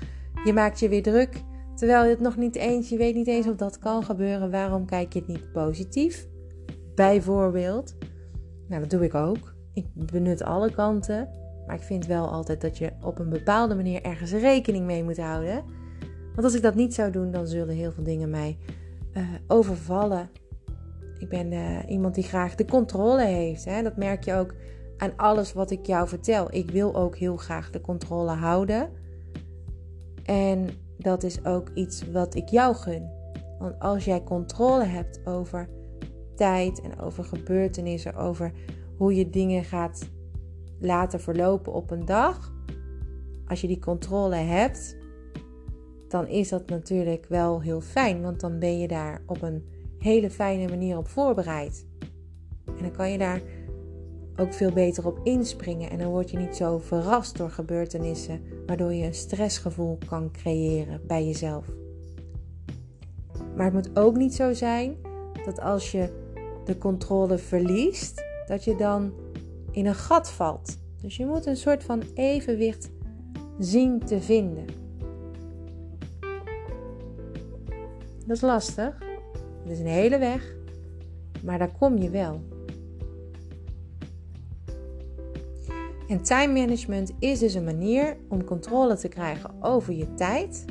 je 0.45 0.53
maakt 0.53 0.81
je 0.81 0.89
weer 0.89 1.03
druk. 1.03 1.43
Terwijl 1.75 2.05
je 2.05 2.11
het 2.11 2.21
nog 2.21 2.37
niet 2.37 2.57
eens, 2.57 2.89
je 2.89 2.97
weet 2.97 3.15
niet 3.15 3.27
eens 3.27 3.49
of 3.49 3.57
dat 3.57 3.79
kan 3.79 4.03
gebeuren. 4.03 4.51
Waarom 4.51 4.87
kijk 4.87 5.13
je 5.13 5.19
het 5.19 5.29
niet 5.29 5.53
positief? 5.53 6.29
Bijvoorbeeld. 6.95 7.95
Nou, 8.69 8.81
dat 8.81 8.91
doe 8.91 9.05
ik 9.05 9.15
ook. 9.15 9.55
Ik 9.73 9.87
benut 9.95 10.43
alle 10.43 10.71
kanten. 10.71 11.29
Maar 11.67 11.77
ik 11.77 11.83
vind 11.83 12.07
wel 12.07 12.29
altijd 12.29 12.61
dat 12.61 12.79
je 12.79 12.93
op 13.01 13.19
een 13.19 13.29
bepaalde 13.29 13.75
manier 13.75 14.03
ergens 14.03 14.33
rekening 14.33 14.87
mee 14.87 15.05
moet 15.05 15.19
houden. 15.19 15.65
Want 16.29 16.45
als 16.45 16.55
ik 16.55 16.63
dat 16.63 16.75
niet 16.75 16.95
zou 16.95 17.11
doen, 17.11 17.31
dan 17.31 17.47
zullen 17.47 17.75
heel 17.75 17.93
veel 17.93 18.05
dingen 18.05 18.31
mij 18.31 18.59
uh, 19.17 19.23
overvallen. 19.47 20.31
Ik 21.19 21.29
ben 21.29 21.53
uh, 21.53 21.79
iemand 21.89 22.15
die 22.15 22.25
graag 22.25 22.55
de 22.55 22.65
controle 22.65 23.25
heeft. 23.25 23.65
Hè? 23.65 23.83
Dat 23.83 23.97
merk 23.97 24.25
je 24.25 24.35
ook 24.35 24.55
aan 24.97 25.17
alles 25.17 25.53
wat 25.53 25.71
ik 25.71 25.87
jou 25.87 26.09
vertel. 26.09 26.55
Ik 26.55 26.71
wil 26.71 26.95
ook 26.95 27.17
heel 27.17 27.37
graag 27.37 27.71
de 27.71 27.81
controle 27.81 28.31
houden. 28.31 28.91
En 30.25 30.69
dat 30.99 31.23
is 31.23 31.45
ook 31.45 31.71
iets 31.75 32.11
wat 32.11 32.35
ik 32.35 32.49
jou 32.49 32.75
gun. 32.75 33.11
Want 33.59 33.79
als 33.79 34.05
jij 34.05 34.23
controle 34.23 34.85
hebt 34.85 35.27
over 35.27 35.69
tijd 36.37 36.81
en 36.81 37.01
over 37.01 37.25
gebeurtenissen, 37.25 38.15
over 38.15 38.53
hoe 38.97 39.15
je 39.15 39.31
dingen 39.31 39.65
gaat 39.65 40.09
laten 40.81 41.21
verlopen 41.21 41.73
op 41.73 41.91
een 41.91 42.05
dag, 42.05 42.53
als 43.47 43.61
je 43.61 43.67
die 43.67 43.79
controle 43.79 44.35
hebt, 44.35 44.97
dan 46.09 46.27
is 46.27 46.49
dat 46.49 46.69
natuurlijk 46.69 47.27
wel 47.29 47.61
heel 47.61 47.81
fijn, 47.81 48.23
want 48.23 48.41
dan 48.41 48.59
ben 48.59 48.79
je 48.79 48.89
daar 48.89 49.23
op 49.27 49.43
een 49.43 49.65
hele 49.99 50.31
fijne 50.31 50.69
manier 50.69 50.97
op 50.97 51.09
voorbereid. 51.09 51.87
En 52.65 52.83
dan 52.83 52.93
kan 52.93 53.11
je 53.11 53.19
daar 53.19 53.41
ook 54.37 54.53
veel 54.53 54.73
beter 54.73 55.07
op 55.07 55.21
inspringen 55.23 55.91
en 55.91 55.99
dan 55.99 56.11
word 56.11 56.31
je 56.31 56.37
niet 56.37 56.57
zo 56.57 56.79
verrast 56.79 57.37
door 57.37 57.51
gebeurtenissen, 57.51 58.41
waardoor 58.67 58.93
je 58.93 59.05
een 59.05 59.15
stressgevoel 59.15 59.99
kan 60.09 60.31
creëren 60.31 61.01
bij 61.07 61.27
jezelf. 61.27 61.67
Maar 63.57 63.65
het 63.65 63.75
moet 63.75 63.99
ook 63.99 64.17
niet 64.17 64.35
zo 64.35 64.53
zijn 64.53 64.97
dat 65.45 65.61
als 65.61 65.93
je 65.93 66.27
de 66.65 66.79
controle 66.79 67.39
verliest, 67.39 68.25
dat 68.47 68.65
je 68.65 68.77
dan 68.77 69.13
in 69.71 69.87
een 69.87 69.95
gat 69.95 70.31
valt. 70.31 70.79
Dus 71.03 71.17
je 71.17 71.27
moet 71.27 71.47
een 71.47 71.57
soort 71.57 71.85
van 71.85 72.03
evenwicht 72.15 72.91
zien 73.59 74.05
te 74.05 74.21
vinden. 74.21 74.65
Dat 78.27 78.37
is 78.37 78.41
lastig. 78.41 79.08
Het 79.69 79.77
is 79.77 79.83
een 79.83 79.91
hele 79.93 80.19
weg, 80.19 80.55
maar 81.45 81.59
daar 81.59 81.73
kom 81.79 81.99
je 81.99 82.11
wel. 82.11 82.41
En 86.09 86.23
time 86.23 86.53
management 86.53 87.13
is 87.19 87.39
dus 87.39 87.55
een 87.55 87.65
manier 87.65 88.17
om 88.29 88.45
controle 88.45 88.97
te 88.97 89.09
krijgen 89.09 89.51
over 89.61 89.95
je 89.95 90.15
tijd. 90.15 90.65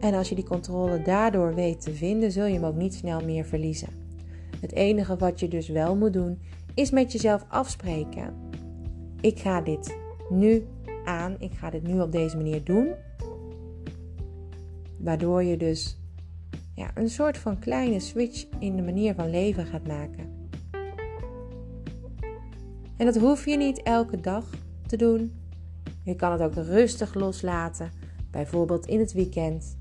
En 0.00 0.14
als 0.14 0.28
je 0.28 0.34
die 0.34 0.44
controle 0.44 1.02
daardoor 1.02 1.54
weet 1.54 1.80
te 1.80 1.94
vinden, 1.94 2.32
zul 2.32 2.44
je 2.44 2.54
hem 2.54 2.64
ook 2.64 2.76
niet 2.76 2.94
snel 2.94 3.24
meer 3.24 3.44
verliezen. 3.44 3.88
Het 4.60 4.72
enige 4.72 5.16
wat 5.16 5.40
je 5.40 5.48
dus 5.48 5.68
wel 5.68 5.96
moet 5.96 6.12
doen, 6.12 6.38
is 6.74 6.90
met 6.90 7.12
jezelf 7.12 7.44
afspreken. 7.48 8.34
Ik 9.20 9.38
ga 9.38 9.60
dit 9.60 9.96
nu 10.30 10.66
aan, 11.04 11.36
ik 11.38 11.52
ga 11.52 11.70
dit 11.70 11.82
nu 11.82 12.00
op 12.00 12.12
deze 12.12 12.36
manier 12.36 12.64
doen. 12.64 12.94
Waardoor 14.98 15.42
je 15.42 15.56
dus 15.56 15.98
ja, 16.76 16.90
een 16.94 17.08
soort 17.08 17.38
van 17.38 17.58
kleine 17.58 18.00
switch 18.00 18.46
in 18.58 18.76
de 18.76 18.82
manier 18.82 19.14
van 19.14 19.30
leven 19.30 19.66
gaat 19.66 19.86
maken. 19.86 20.48
En 22.96 23.06
dat 23.06 23.16
hoef 23.16 23.44
je 23.44 23.56
niet 23.56 23.82
elke 23.82 24.20
dag 24.20 24.44
te 24.86 24.96
doen. 24.96 25.32
Je 26.02 26.14
kan 26.14 26.32
het 26.32 26.42
ook 26.42 26.54
rustig 26.54 27.14
loslaten, 27.14 27.90
bijvoorbeeld 28.30 28.86
in 28.86 28.98
het 28.98 29.12
weekend. 29.12 29.78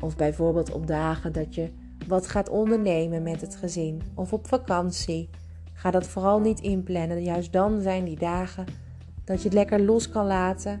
Of 0.00 0.16
bijvoorbeeld 0.16 0.72
op 0.72 0.86
dagen 0.86 1.32
dat 1.32 1.54
je 1.54 1.70
wat 2.06 2.26
gaat 2.26 2.48
ondernemen 2.48 3.22
met 3.22 3.40
het 3.40 3.56
gezin 3.56 4.02
of 4.14 4.32
op 4.32 4.46
vakantie. 4.46 5.28
Ga 5.72 5.90
dat 5.90 6.06
vooral 6.06 6.40
niet 6.40 6.60
inplannen. 6.60 7.22
Juist 7.22 7.52
dan 7.52 7.80
zijn 7.80 8.04
die 8.04 8.18
dagen 8.18 8.64
dat 9.24 9.38
je 9.38 9.44
het 9.44 9.52
lekker 9.52 9.80
los 9.80 10.08
kan 10.08 10.26
laten. 10.26 10.80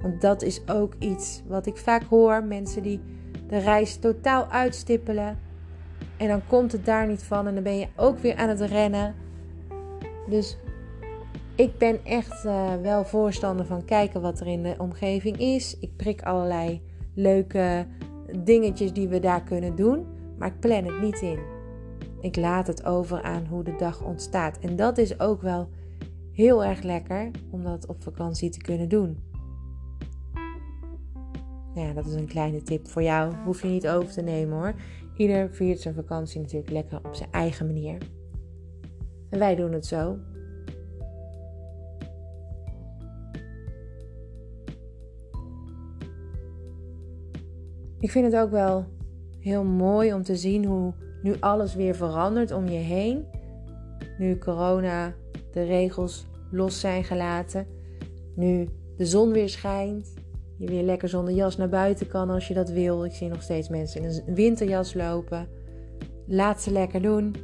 Want 0.00 0.20
dat 0.20 0.42
is 0.42 0.68
ook 0.68 0.94
iets 0.98 1.42
wat 1.46 1.66
ik 1.66 1.76
vaak 1.76 2.02
hoor. 2.02 2.44
Mensen 2.44 2.82
die 2.82 3.00
de 3.48 3.58
reis 3.58 3.96
totaal 3.96 4.46
uitstippelen. 4.46 5.38
En 6.16 6.28
dan 6.28 6.46
komt 6.46 6.72
het 6.72 6.84
daar 6.84 7.06
niet 7.06 7.22
van. 7.22 7.46
En 7.46 7.54
dan 7.54 7.62
ben 7.62 7.78
je 7.78 7.86
ook 7.96 8.18
weer 8.18 8.36
aan 8.36 8.48
het 8.48 8.60
rennen. 8.60 9.14
Dus 10.28 10.56
ik 11.54 11.78
ben 11.78 12.04
echt 12.04 12.44
uh, 12.44 12.74
wel 12.82 13.04
voorstander 13.04 13.66
van 13.66 13.84
kijken 13.84 14.20
wat 14.20 14.40
er 14.40 14.46
in 14.46 14.62
de 14.62 14.74
omgeving 14.78 15.36
is. 15.36 15.78
Ik 15.80 15.96
prik 15.96 16.22
allerlei 16.22 16.82
leuke 17.14 17.86
dingetjes 18.44 18.92
die 18.92 19.08
we 19.08 19.20
daar 19.20 19.42
kunnen 19.42 19.76
doen. 19.76 20.06
Maar 20.38 20.48
ik 20.48 20.60
plan 20.60 20.84
het 20.84 21.00
niet 21.00 21.20
in. 21.20 21.38
Ik 22.20 22.36
laat 22.36 22.66
het 22.66 22.84
over 22.84 23.22
aan 23.22 23.46
hoe 23.46 23.64
de 23.64 23.76
dag 23.76 24.02
ontstaat. 24.02 24.58
En 24.58 24.76
dat 24.76 24.98
is 24.98 25.20
ook 25.20 25.42
wel 25.42 25.68
heel 26.32 26.64
erg 26.64 26.82
lekker 26.82 27.30
om 27.50 27.62
dat 27.62 27.86
op 27.86 28.02
vakantie 28.02 28.50
te 28.50 28.60
kunnen 28.60 28.88
doen. 28.88 29.18
Ja, 31.74 31.92
dat 31.92 32.06
is 32.06 32.14
een 32.14 32.26
kleine 32.26 32.62
tip 32.62 32.88
voor 32.88 33.02
jou. 33.02 33.34
Hoef 33.44 33.62
je 33.62 33.68
niet 33.68 33.88
over 33.88 34.12
te 34.12 34.22
nemen 34.22 34.56
hoor. 34.56 34.74
Ieder 35.16 35.50
viert 35.50 35.80
zijn 35.80 35.94
vakantie 35.94 36.40
natuurlijk 36.40 36.70
lekker 36.70 36.98
op 37.02 37.14
zijn 37.14 37.30
eigen 37.30 37.66
manier. 37.66 37.98
En 39.30 39.38
wij 39.38 39.54
doen 39.54 39.72
het 39.72 39.86
zo. 39.86 40.18
Ik 47.98 48.10
vind 48.10 48.32
het 48.32 48.42
ook 48.42 48.50
wel 48.50 48.86
heel 49.38 49.64
mooi 49.64 50.14
om 50.14 50.22
te 50.22 50.36
zien 50.36 50.64
hoe 50.64 50.94
nu 51.22 51.34
alles 51.40 51.74
weer 51.74 51.94
verandert 51.94 52.52
om 52.52 52.68
je 52.68 52.78
heen. 52.78 53.24
Nu 54.18 54.38
corona 54.38 55.14
de 55.52 55.62
regels 55.62 56.26
los 56.50 56.80
zijn 56.80 57.04
gelaten. 57.04 57.66
Nu 58.34 58.68
de 58.96 59.06
zon 59.06 59.32
weer 59.32 59.48
schijnt. 59.48 60.14
Je 60.56 60.66
weer 60.66 60.82
lekker 60.82 61.08
zonder 61.08 61.34
jas 61.34 61.56
naar 61.56 61.68
buiten 61.68 62.06
kan 62.06 62.30
als 62.30 62.48
je 62.48 62.54
dat 62.54 62.70
wil. 62.70 63.04
Ik 63.04 63.12
zie 63.12 63.28
nog 63.28 63.42
steeds 63.42 63.68
mensen 63.68 64.02
in 64.02 64.22
een 64.26 64.34
winterjas 64.34 64.94
lopen. 64.94 65.48
Laat 66.26 66.62
ze 66.62 66.70
lekker 66.70 67.02
doen. 67.02 67.34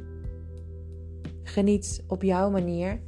Geniet 1.43 2.03
op 2.07 2.23
jouw 2.23 2.49
manier. 2.49 2.99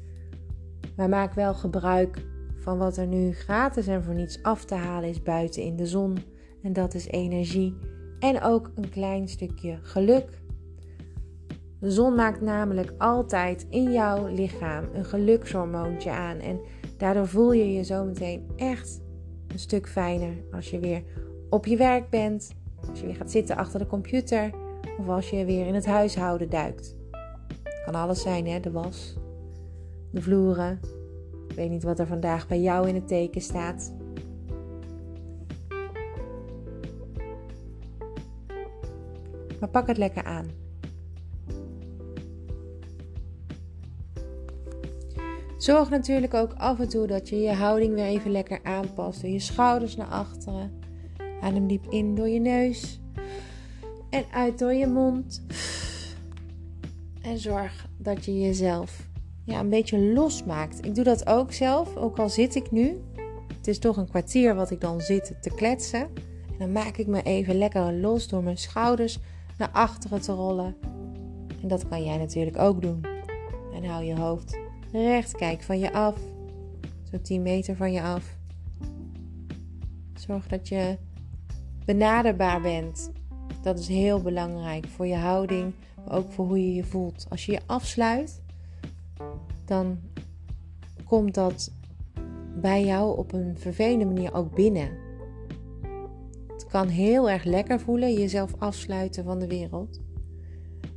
Maar 0.95 1.09
maak 1.09 1.33
wel 1.33 1.53
gebruik 1.53 2.25
van 2.57 2.77
wat 2.77 2.97
er 2.97 3.07
nu 3.07 3.31
gratis 3.31 3.87
en 3.87 4.03
voor 4.03 4.13
niets 4.13 4.43
af 4.43 4.65
te 4.65 4.75
halen 4.75 5.09
is 5.09 5.21
buiten 5.21 5.61
in 5.61 5.75
de 5.75 5.85
zon. 5.85 6.17
En 6.61 6.73
dat 6.73 6.93
is 6.93 7.07
energie 7.07 7.77
en 8.19 8.41
ook 8.41 8.71
een 8.75 8.89
klein 8.89 9.27
stukje 9.27 9.79
geluk. 9.81 10.41
De 11.79 11.91
zon 11.91 12.15
maakt 12.15 12.41
namelijk 12.41 12.93
altijd 12.97 13.65
in 13.69 13.91
jouw 13.91 14.27
lichaam 14.27 14.89
een 14.93 15.05
gelukshormoontje 15.05 16.11
aan. 16.11 16.37
En 16.37 16.59
daardoor 16.97 17.27
voel 17.27 17.51
je 17.51 17.73
je 17.73 17.83
zometeen 17.83 18.47
echt 18.55 19.01
een 19.53 19.59
stuk 19.59 19.87
fijner 19.87 20.33
als 20.51 20.69
je 20.69 20.79
weer 20.79 21.03
op 21.49 21.65
je 21.65 21.77
werk 21.77 22.09
bent. 22.09 22.51
Als 22.89 22.99
je 22.99 23.05
weer 23.05 23.15
gaat 23.15 23.31
zitten 23.31 23.55
achter 23.55 23.79
de 23.79 23.87
computer. 23.87 24.51
Of 24.99 25.07
als 25.07 25.29
je 25.29 25.45
weer 25.45 25.67
in 25.67 25.73
het 25.73 25.85
huishouden 25.85 26.49
duikt. 26.49 26.95
Kan 27.85 27.95
alles 27.95 28.21
zijn, 28.21 28.47
hè? 28.47 28.59
De 28.59 28.71
was, 28.71 29.17
de 30.11 30.21
vloeren. 30.21 30.79
Ik 31.47 31.55
weet 31.55 31.69
niet 31.69 31.83
wat 31.83 31.99
er 31.99 32.07
vandaag 32.07 32.47
bij 32.47 32.61
jou 32.61 32.87
in 32.87 32.95
het 32.95 33.07
teken 33.07 33.41
staat. 33.41 33.93
Maar 39.59 39.69
pak 39.69 39.87
het 39.87 39.97
lekker 39.97 40.23
aan. 40.23 40.62
Zorg 45.63 45.89
natuurlijk 45.89 46.33
ook 46.33 46.53
af 46.53 46.79
en 46.79 46.89
toe 46.89 47.07
dat 47.07 47.29
je 47.29 47.39
je 47.39 47.51
houding 47.51 47.93
weer 47.93 48.05
even 48.05 48.31
lekker 48.31 48.59
aanpast. 48.63 49.21
Door 49.21 49.29
je 49.29 49.39
schouders 49.39 49.95
naar 49.95 50.07
achteren. 50.07 50.71
Adem 51.41 51.67
diep 51.67 51.85
in 51.89 52.15
door 52.15 52.27
je 52.27 52.39
neus. 52.39 53.01
En 54.09 54.25
uit 54.31 54.59
door 54.59 54.73
je 54.73 54.87
mond. 54.87 55.45
En 57.21 57.37
zorg 57.37 57.87
dat 57.97 58.25
je 58.25 58.39
jezelf 58.39 59.09
ja, 59.43 59.59
een 59.59 59.69
beetje 59.69 59.99
losmaakt. 59.99 60.85
Ik 60.85 60.95
doe 60.95 61.03
dat 61.03 61.27
ook 61.27 61.53
zelf, 61.53 61.95
ook 61.95 62.19
al 62.19 62.29
zit 62.29 62.55
ik 62.55 62.71
nu. 62.71 63.01
Het 63.57 63.67
is 63.67 63.79
toch 63.79 63.97
een 63.97 64.09
kwartier 64.09 64.55
wat 64.55 64.71
ik 64.71 64.81
dan 64.81 65.01
zit 65.01 65.35
te 65.41 65.49
kletsen. 65.49 66.01
En 66.47 66.57
dan 66.57 66.71
maak 66.71 66.97
ik 66.97 67.07
me 67.07 67.21
even 67.21 67.57
lekker 67.57 67.93
los 67.93 68.27
door 68.27 68.43
mijn 68.43 68.57
schouders 68.57 69.19
naar 69.57 69.69
achteren 69.71 70.21
te 70.21 70.31
rollen. 70.31 70.75
En 71.61 71.67
dat 71.67 71.87
kan 71.87 72.03
jij 72.03 72.17
natuurlijk 72.17 72.57
ook 72.57 72.81
doen. 72.81 73.05
En 73.73 73.85
hou 73.85 74.03
je 74.03 74.15
hoofd 74.15 74.62
recht, 75.01 75.35
kijk 75.35 75.61
van 75.61 75.79
je 75.79 75.93
af. 75.93 76.17
Zo 77.11 77.21
10 77.21 77.41
meter 77.41 77.75
van 77.75 77.91
je 77.91 78.01
af. 78.01 78.37
Zorg 80.13 80.47
dat 80.47 80.67
je 80.67 80.97
benaderbaar 81.85 82.61
bent. 82.61 83.11
Dat 83.61 83.79
is 83.79 83.87
heel 83.87 84.21
belangrijk 84.21 84.87
voor 84.87 85.07
je 85.07 85.15
houding, 85.15 85.73
maar 85.95 86.15
ook 86.15 86.31
voor 86.31 86.45
hoe 86.45 86.67
je 86.67 86.73
je 86.73 86.83
voelt. 86.83 87.25
Als 87.29 87.45
je 87.45 87.51
je 87.51 87.61
afsluit, 87.65 88.41
dan 89.65 89.99
komt 91.05 91.33
dat 91.33 91.71
bij 92.61 92.85
jou 92.85 93.17
op 93.17 93.33
een 93.33 93.57
vervelende 93.57 94.05
manier 94.05 94.33
ook 94.33 94.55
binnen. 94.55 94.89
Het 96.47 96.67
kan 96.67 96.87
heel 96.87 97.29
erg 97.29 97.43
lekker 97.43 97.79
voelen, 97.79 98.13
jezelf 98.13 98.53
afsluiten 98.57 99.23
van 99.23 99.39
de 99.39 99.47
wereld. 99.47 100.01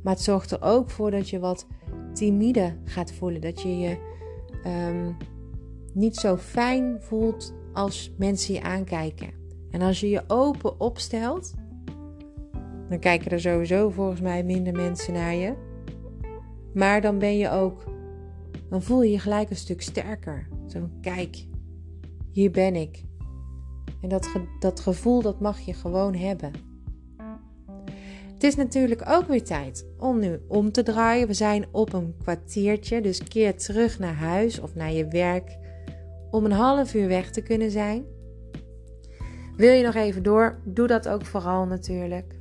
Maar 0.03 0.13
het 0.13 0.23
zorgt 0.23 0.51
er 0.51 0.61
ook 0.61 0.89
voor 0.89 1.11
dat 1.11 1.29
je 1.29 1.39
wat 1.39 1.67
timide 2.17 2.75
gaat 2.83 3.11
voelen. 3.11 3.41
Dat 3.41 3.61
je 3.61 3.77
je 3.77 3.97
um, 4.65 5.17
niet 5.93 6.15
zo 6.15 6.37
fijn 6.37 6.97
voelt 7.01 7.53
als 7.73 8.13
mensen 8.17 8.53
je 8.53 8.61
aankijken. 8.61 9.29
En 9.71 9.81
als 9.81 9.99
je 9.99 10.09
je 10.09 10.23
open 10.27 10.79
opstelt, 10.79 11.53
dan 12.89 12.99
kijken 12.99 13.31
er 13.31 13.39
sowieso 13.39 13.89
volgens 13.89 14.21
mij 14.21 14.43
minder 14.43 14.73
mensen 14.73 15.13
naar 15.13 15.35
je. 15.35 15.53
Maar 16.73 17.01
dan 17.01 17.19
ben 17.19 17.37
je 17.37 17.49
ook, 17.49 17.83
dan 18.69 18.81
voel 18.81 19.03
je 19.03 19.11
je 19.11 19.19
gelijk 19.19 19.49
een 19.49 19.55
stuk 19.55 19.81
sterker. 19.81 20.47
Zo 20.67 20.89
kijk, 21.01 21.45
hier 22.31 22.51
ben 22.51 22.75
ik. 22.75 23.03
En 24.01 24.09
dat, 24.09 24.29
dat 24.59 24.79
gevoel, 24.79 25.21
dat 25.21 25.39
mag 25.39 25.59
je 25.59 25.73
gewoon 25.73 26.15
hebben. 26.15 26.51
Het 28.37 28.45
is 28.45 28.55
natuurlijk 28.55 29.03
ook 29.07 29.27
weer 29.27 29.43
tijd 29.43 29.85
om 29.97 30.19
nu 30.19 30.39
om 30.47 30.71
te 30.71 30.83
draaien. 30.83 31.27
We 31.27 31.33
zijn 31.33 31.65
op 31.71 31.93
een 31.93 32.15
kwartiertje, 32.21 33.01
dus 33.01 33.23
keer 33.23 33.57
terug 33.57 33.99
naar 33.99 34.13
huis 34.13 34.59
of 34.59 34.75
naar 34.75 34.91
je 34.91 35.07
werk 35.07 35.57
om 36.31 36.45
een 36.45 36.51
half 36.51 36.93
uur 36.93 37.07
weg 37.07 37.31
te 37.31 37.41
kunnen 37.41 37.71
zijn. 37.71 38.05
Wil 39.55 39.71
je 39.71 39.83
nog 39.83 39.95
even 39.95 40.23
door? 40.23 40.59
Doe 40.65 40.87
dat 40.87 41.07
ook 41.07 41.25
vooral 41.25 41.65
natuurlijk. 41.65 42.39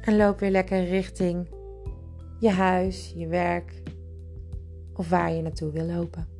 En 0.00 0.16
loop 0.16 0.40
weer 0.40 0.50
lekker 0.50 0.84
richting 0.84 1.48
je 2.40 2.50
huis, 2.50 3.12
je 3.16 3.26
werk 3.26 3.82
of 4.94 5.08
waar 5.08 5.32
je 5.32 5.42
naartoe 5.42 5.72
wil 5.72 5.86
lopen. 5.86 6.35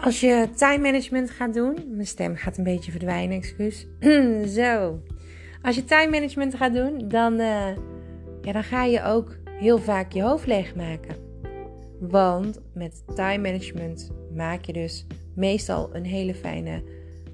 Als 0.00 0.20
je 0.20 0.48
time 0.54 0.78
management 0.78 1.30
gaat 1.30 1.54
doen, 1.54 1.76
mijn 1.88 2.06
stem 2.06 2.36
gaat 2.36 2.58
een 2.58 2.64
beetje 2.64 2.90
verdwijnen, 2.90 3.36
excuus. 3.36 3.86
Zo. 4.58 5.00
Als 5.62 5.76
je 5.76 5.84
time 5.84 6.10
management 6.10 6.54
gaat 6.54 6.74
doen, 6.74 7.08
dan, 7.08 7.32
uh, 7.32 7.66
ja, 8.42 8.52
dan 8.52 8.64
ga 8.64 8.84
je 8.84 9.04
ook 9.04 9.36
heel 9.44 9.78
vaak 9.78 10.12
je 10.12 10.22
hoofd 10.22 10.46
leegmaken. 10.46 11.16
Want 12.00 12.60
met 12.74 13.02
time 13.14 13.38
management 13.38 14.10
maak 14.34 14.64
je 14.64 14.72
dus 14.72 15.06
meestal 15.34 15.90
een 15.92 16.04
hele 16.04 16.34
fijne 16.34 16.82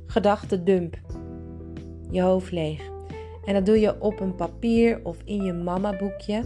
gedachtendump. 0.07 0.97
Je 2.11 2.21
hoofd 2.21 2.53
leeg. 2.53 2.91
En 3.45 3.55
dat 3.55 3.67
doe 3.67 3.81
je 3.81 4.01
op 4.01 4.21
een 4.21 4.35
papier 4.35 5.01
of 5.03 5.17
in 5.25 5.43
je 5.43 5.53
mama 5.53 5.97
boekje. 5.97 6.45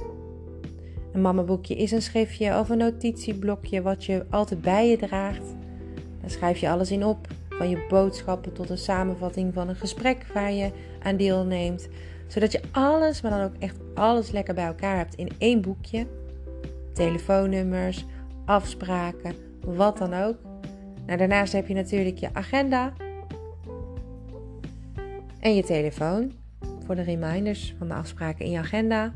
Een 1.13 1.21
mama 1.21 1.43
boekje 1.43 1.75
is 1.75 1.91
een 1.91 2.03
schriftje 2.03 2.59
of 2.59 2.69
een 2.69 2.79
notitieblokje 2.79 3.83
wat 3.83 4.05
je 4.05 4.27
altijd 4.31 4.61
bij 4.61 4.91
je 4.91 4.97
draagt. 4.97 5.59
Daar 6.21 6.31
schrijf 6.31 6.59
je 6.59 6.71
alles 6.71 6.91
in 6.91 7.05
op, 7.05 7.29
van 7.49 7.69
je 7.69 7.87
boodschappen 7.89 8.53
tot 8.53 8.71
een 8.71 8.79
samenvatting 8.79 9.55
van 9.55 9.69
een 9.69 9.77
gesprek 9.77 10.27
waar 10.35 10.53
je 10.53 10.71
aan 11.03 11.17
deelneemt. 11.17 11.89
Zodat 12.27 12.53
je 12.53 12.61
alles, 12.71 13.21
maar 13.21 13.31
dan 13.31 13.43
ook 13.43 13.57
echt 13.59 13.77
alles 13.95 14.31
lekker 14.31 14.55
bij 14.55 14.67
elkaar 14.67 14.97
hebt 14.97 15.15
in 15.15 15.31
één 15.39 15.61
boekje. 15.61 16.07
Telefoonnummers, 16.93 18.05
afspraken, 18.45 19.35
wat 19.65 19.99
dan 19.99 20.15
ook. 20.15 20.37
Nou, 21.07 21.19
daarnaast 21.19 21.53
heb 21.53 21.69
je 21.69 21.75
natuurlijk 21.75 22.19
je 22.19 22.29
agenda 22.33 22.93
en 25.41 25.55
je 25.55 25.63
telefoon 25.63 26.33
voor 26.85 26.95
de 26.95 27.03
reminders 27.03 27.75
van 27.79 27.89
de 27.89 27.95
afspraken 27.95 28.45
in 28.45 28.51
je 28.51 28.59
agenda. 28.59 29.13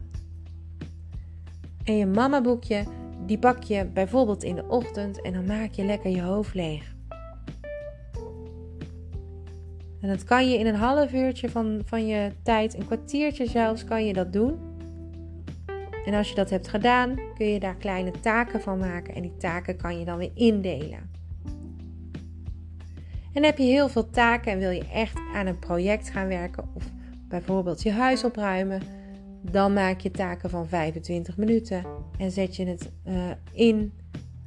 En 1.85 1.97
je 1.97 2.07
mama 2.07 2.41
boekje, 2.41 2.85
die 3.27 3.39
pak 3.39 3.63
je 3.63 3.85
bijvoorbeeld 3.85 4.43
in 4.43 4.55
de 4.55 4.65
ochtend 4.69 5.23
en 5.23 5.33
dan 5.33 5.47
maak 5.47 5.73
je 5.73 5.85
lekker 5.85 6.11
je 6.11 6.23
hoofd 6.23 6.55
leeg. 6.55 6.94
En 10.05 10.11
dat 10.11 10.25
kan 10.25 10.51
je 10.51 10.59
in 10.59 10.67
een 10.67 10.75
half 10.75 11.13
uurtje 11.13 11.51
van, 11.51 11.81
van 11.85 12.07
je 12.07 12.33
tijd, 12.43 12.75
een 12.75 12.87
kwartiertje 12.87 13.47
zelfs, 13.47 13.85
kan 13.85 14.07
je 14.07 14.13
dat 14.13 14.33
doen. 14.33 14.59
En 16.05 16.15
als 16.15 16.29
je 16.29 16.35
dat 16.35 16.51
hebt 16.51 16.69
gedaan, 16.69 17.19
kun 17.35 17.47
je 17.47 17.61
daar 17.61 17.77
kleine 17.77 18.11
taken 18.11 18.61
van 18.61 18.79
maken. 18.79 19.15
En 19.15 19.23
die 19.23 19.37
taken 19.37 19.77
kan 19.77 19.99
je 19.99 20.05
dan 20.05 20.19
weer 20.19 20.31
indelen. 20.35 21.11
En 23.33 23.45
heb 23.45 23.59
je 23.59 23.65
heel 23.65 23.89
veel 23.89 24.11
taken 24.11 24.53
en 24.53 24.59
wil 24.59 24.71
je 24.71 24.89
echt 24.93 25.19
aan 25.35 25.47
een 25.47 25.59
project 25.59 26.11
gaan 26.11 26.29
werken, 26.29 26.65
of 26.75 26.85
bijvoorbeeld 27.29 27.83
je 27.83 27.91
huis 27.91 28.25
opruimen, 28.25 28.83
dan 29.41 29.73
maak 29.73 30.01
je 30.01 30.11
taken 30.11 30.51
van 30.51 30.69
25 30.69 31.37
minuten 31.37 31.85
en 32.19 32.31
zet 32.31 32.57
je 32.57 32.67
het 32.67 32.91
uh, 33.09 33.31
in 33.53 33.93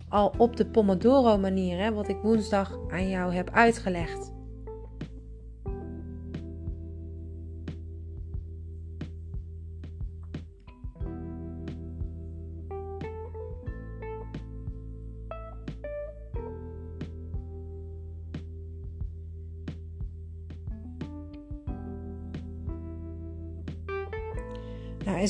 al 0.09 0.33
op 0.37 0.55
de 0.57 0.65
Pomodoro 0.65 1.37
manier, 1.37 1.77
hè, 1.77 1.93
wat 1.93 2.09
ik 2.09 2.17
woensdag 2.21 2.79
aan 2.89 3.09
jou 3.09 3.33
heb 3.33 3.49
uitgelegd. 3.53 4.35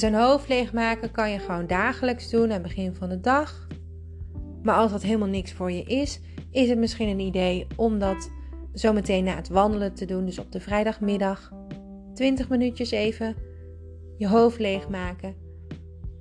En 0.03 0.11
zo'n 0.11 0.21
hoofd 0.21 0.47
leegmaken 0.47 1.11
kan 1.11 1.31
je 1.31 1.39
gewoon 1.39 1.67
dagelijks 1.67 2.29
doen 2.29 2.43
aan 2.43 2.49
het 2.49 2.61
begin 2.61 2.95
van 2.95 3.09
de 3.09 3.19
dag. 3.19 3.67
Maar 4.63 4.75
als 4.75 4.91
dat 4.91 5.01
helemaal 5.01 5.27
niks 5.27 5.51
voor 5.53 5.71
je 5.71 5.83
is, 5.83 6.19
is 6.51 6.69
het 6.69 6.77
misschien 6.77 7.07
een 7.07 7.19
idee 7.19 7.67
om 7.75 7.99
dat 7.99 8.31
zometeen 8.73 9.23
na 9.23 9.35
het 9.35 9.49
wandelen 9.49 9.93
te 9.93 10.05
doen. 10.05 10.25
Dus 10.25 10.39
op 10.39 10.51
de 10.51 10.59
vrijdagmiddag 10.59 11.53
20 12.13 12.49
minuutjes 12.49 12.91
even 12.91 13.35
je 14.17 14.27
hoofd 14.27 14.59
leegmaken. 14.59 15.35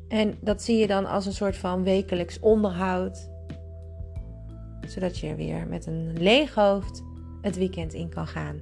En 0.08 0.34
dat 0.40 0.62
zie 0.62 0.76
je 0.76 0.86
dan 0.86 1.06
als 1.06 1.26
een 1.26 1.32
soort 1.32 1.56
van 1.56 1.84
wekelijks 1.84 2.40
onderhoud. 2.40 3.30
Zodat 4.86 5.18
je 5.18 5.34
weer 5.34 5.66
met 5.66 5.86
een 5.86 6.12
leeg 6.18 6.54
hoofd 6.54 7.02
het 7.40 7.56
weekend 7.56 7.94
in 7.94 8.08
kan 8.08 8.26
gaan. 8.26 8.60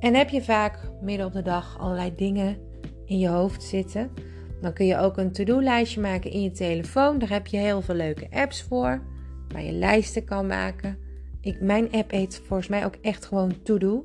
En 0.00 0.14
heb 0.14 0.28
je 0.28 0.42
vaak 0.42 0.90
midden 1.00 1.26
op 1.26 1.32
de 1.32 1.42
dag 1.42 1.78
allerlei 1.78 2.14
dingen 2.14 2.58
in 3.04 3.18
je 3.18 3.28
hoofd 3.28 3.62
zitten, 3.62 4.10
dan 4.60 4.72
kun 4.72 4.86
je 4.86 4.98
ook 4.98 5.16
een 5.16 5.32
to-do-lijstje 5.32 6.00
maken 6.00 6.30
in 6.30 6.42
je 6.42 6.50
telefoon. 6.50 7.18
Daar 7.18 7.28
heb 7.28 7.46
je 7.46 7.56
heel 7.56 7.82
veel 7.82 7.94
leuke 7.94 8.26
apps 8.30 8.62
voor, 8.62 9.02
waar 9.48 9.62
je 9.62 9.72
lijsten 9.72 10.24
kan 10.24 10.46
maken. 10.46 10.98
Ik, 11.40 11.60
mijn 11.60 11.92
app 11.92 12.10
heet 12.10 12.42
volgens 12.44 12.68
mij 12.68 12.84
ook 12.84 12.96
echt 13.00 13.24
gewoon 13.24 13.62
To-Do. 13.62 14.04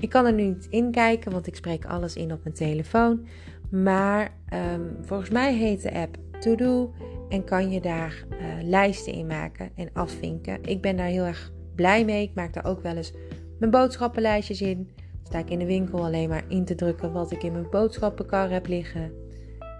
Ik 0.00 0.08
kan 0.10 0.26
er 0.26 0.32
nu 0.32 0.42
niet 0.42 0.66
in 0.70 0.90
kijken, 0.90 1.32
want 1.32 1.46
ik 1.46 1.56
spreek 1.56 1.84
alles 1.84 2.16
in 2.16 2.32
op 2.32 2.42
mijn 2.42 2.54
telefoon. 2.54 3.26
Maar 3.70 4.34
ehm, 4.48 4.82
volgens 5.00 5.30
mij 5.30 5.54
heet 5.54 5.82
de 5.82 5.92
app 5.92 6.18
To-Do 6.40 6.94
en 7.28 7.44
kan 7.44 7.70
je 7.70 7.80
daar 7.80 8.24
uh, 8.30 8.38
lijsten 8.62 9.12
in 9.12 9.26
maken 9.26 9.70
en 9.74 9.90
afvinken. 9.92 10.58
Ik 10.62 10.80
ben 10.80 10.96
daar 10.96 11.06
heel 11.06 11.24
erg 11.24 11.52
blij 11.74 12.04
mee. 12.04 12.22
Ik 12.22 12.34
maak 12.34 12.52
daar 12.52 12.64
ook 12.64 12.82
wel 12.82 12.96
eens 12.96 13.12
mijn 13.58 13.70
boodschappenlijstjes 13.70 14.60
in 14.60 14.90
sta 15.24 15.38
ik 15.38 15.50
in 15.50 15.58
de 15.58 15.66
winkel 15.66 16.04
alleen 16.04 16.28
maar 16.28 16.44
in 16.48 16.64
te 16.64 16.74
drukken 16.74 17.12
wat 17.12 17.30
ik 17.30 17.42
in 17.42 17.52
mijn 17.52 17.70
boodschappenkar 17.70 18.50
heb 18.50 18.66
liggen. 18.66 19.12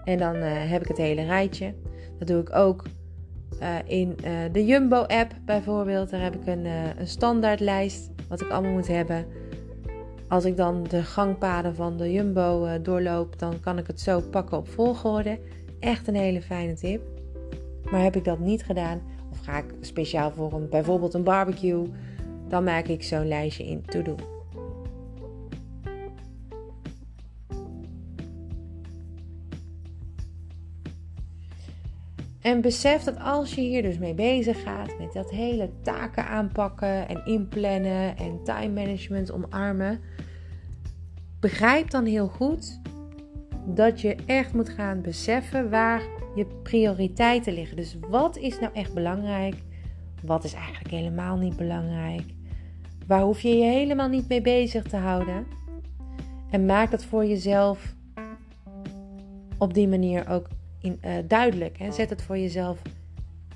En 0.03 0.17
dan 0.17 0.35
uh, 0.35 0.43
heb 0.45 0.81
ik 0.81 0.87
het 0.87 0.97
hele 0.97 1.23
rijtje. 1.23 1.73
Dat 2.19 2.27
doe 2.27 2.41
ik 2.41 2.55
ook 2.55 2.83
uh, 3.61 3.75
in 3.85 4.15
uh, 4.23 4.31
de 4.51 4.65
Jumbo-app 4.65 5.31
bijvoorbeeld. 5.45 6.09
Daar 6.09 6.21
heb 6.21 6.35
ik 6.35 6.47
een, 6.47 6.65
een 6.97 7.07
standaardlijst 7.07 8.09
wat 8.27 8.41
ik 8.41 8.49
allemaal 8.49 8.71
moet 8.71 8.87
hebben. 8.87 9.25
Als 10.27 10.45
ik 10.45 10.57
dan 10.57 10.83
de 10.83 11.03
gangpaden 11.03 11.75
van 11.75 11.97
de 11.97 12.11
Jumbo 12.11 12.81
doorloop, 12.81 13.39
dan 13.39 13.59
kan 13.59 13.77
ik 13.77 13.87
het 13.87 14.01
zo 14.01 14.21
pakken 14.21 14.57
op 14.57 14.67
volgorde. 14.67 15.39
Echt 15.79 16.07
een 16.07 16.15
hele 16.15 16.41
fijne 16.41 16.73
tip. 16.73 17.01
Maar 17.91 18.03
heb 18.03 18.15
ik 18.15 18.23
dat 18.23 18.39
niet 18.39 18.63
gedaan, 18.63 19.01
of 19.31 19.39
ga 19.39 19.57
ik 19.57 19.73
speciaal 19.81 20.31
voor 20.31 20.53
een, 20.53 20.69
bijvoorbeeld 20.69 21.13
een 21.13 21.23
barbecue, 21.23 21.91
dan 22.47 22.63
maak 22.63 22.87
ik 22.87 23.03
zo'n 23.03 23.27
lijstje 23.27 23.65
in 23.65 23.81
to 23.85 24.01
do. 24.01 24.34
En 32.45 32.61
besef 32.61 33.03
dat 33.03 33.19
als 33.19 33.53
je 33.53 33.61
hier 33.61 33.81
dus 33.81 33.97
mee 33.97 34.13
bezig 34.13 34.61
gaat, 34.63 34.97
met 34.99 35.13
dat 35.13 35.29
hele 35.29 35.69
taken 35.81 36.27
aanpakken 36.27 37.07
en 37.07 37.25
inplannen 37.25 38.17
en 38.17 38.43
time 38.43 38.81
management 38.81 39.31
omarmen, 39.31 39.99
begrijp 41.39 41.89
dan 41.89 42.05
heel 42.05 42.27
goed 42.27 42.81
dat 43.65 44.01
je 44.01 44.15
echt 44.25 44.53
moet 44.53 44.69
gaan 44.69 45.01
beseffen 45.01 45.69
waar 45.69 46.01
je 46.35 46.45
prioriteiten 46.63 47.53
liggen. 47.53 47.77
Dus 47.77 47.97
wat 48.09 48.37
is 48.37 48.59
nou 48.59 48.73
echt 48.73 48.93
belangrijk? 48.93 49.55
Wat 50.23 50.43
is 50.43 50.53
eigenlijk 50.53 50.91
helemaal 50.91 51.37
niet 51.37 51.55
belangrijk? 51.55 52.23
Waar 53.07 53.21
hoef 53.21 53.41
je 53.41 53.57
je 53.57 53.65
helemaal 53.65 54.09
niet 54.09 54.27
mee 54.27 54.41
bezig 54.41 54.83
te 54.83 54.97
houden? 54.97 55.45
En 56.49 56.65
maak 56.65 56.91
dat 56.91 57.05
voor 57.05 57.25
jezelf 57.25 57.95
op 59.57 59.73
die 59.73 59.87
manier 59.87 60.29
ook 60.29 60.47
in, 60.85 60.99
uh, 61.05 61.11
duidelijk. 61.27 61.77
Hè? 61.77 61.91
Zet 61.91 62.09
het 62.09 62.21
voor 62.21 62.37
jezelf 62.37 62.81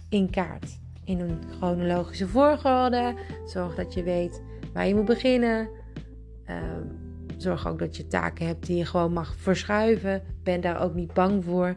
in 0.10 0.30
kaart. 0.30 0.78
in 1.04 1.20
een 1.20 1.40
chronologische 1.58 2.28
volgorde. 2.28 3.14
Zorg 3.46 3.76
dat 3.76 3.94
je 3.94 4.04
weet 4.04 4.42
waar 4.74 4.88
je 4.88 4.96
moet 4.96 5.06
beginnen. 5.06 5.70
Ehm, 6.46 6.84
zorg 7.38 7.68
ook 7.68 7.80
dat 7.80 7.98
je 7.98 8.08
taken 8.08 8.48
hebt 8.48 8.66
die 8.66 8.78
je 8.78 8.86
gewoon 8.86 9.14
mag 9.14 9.36
verschuiven. 9.36 10.22
Ben 10.44 10.62
daar 10.62 10.82
ook 10.82 10.94
niet 10.94 11.14
bang 11.14 11.44
voor. 11.44 11.76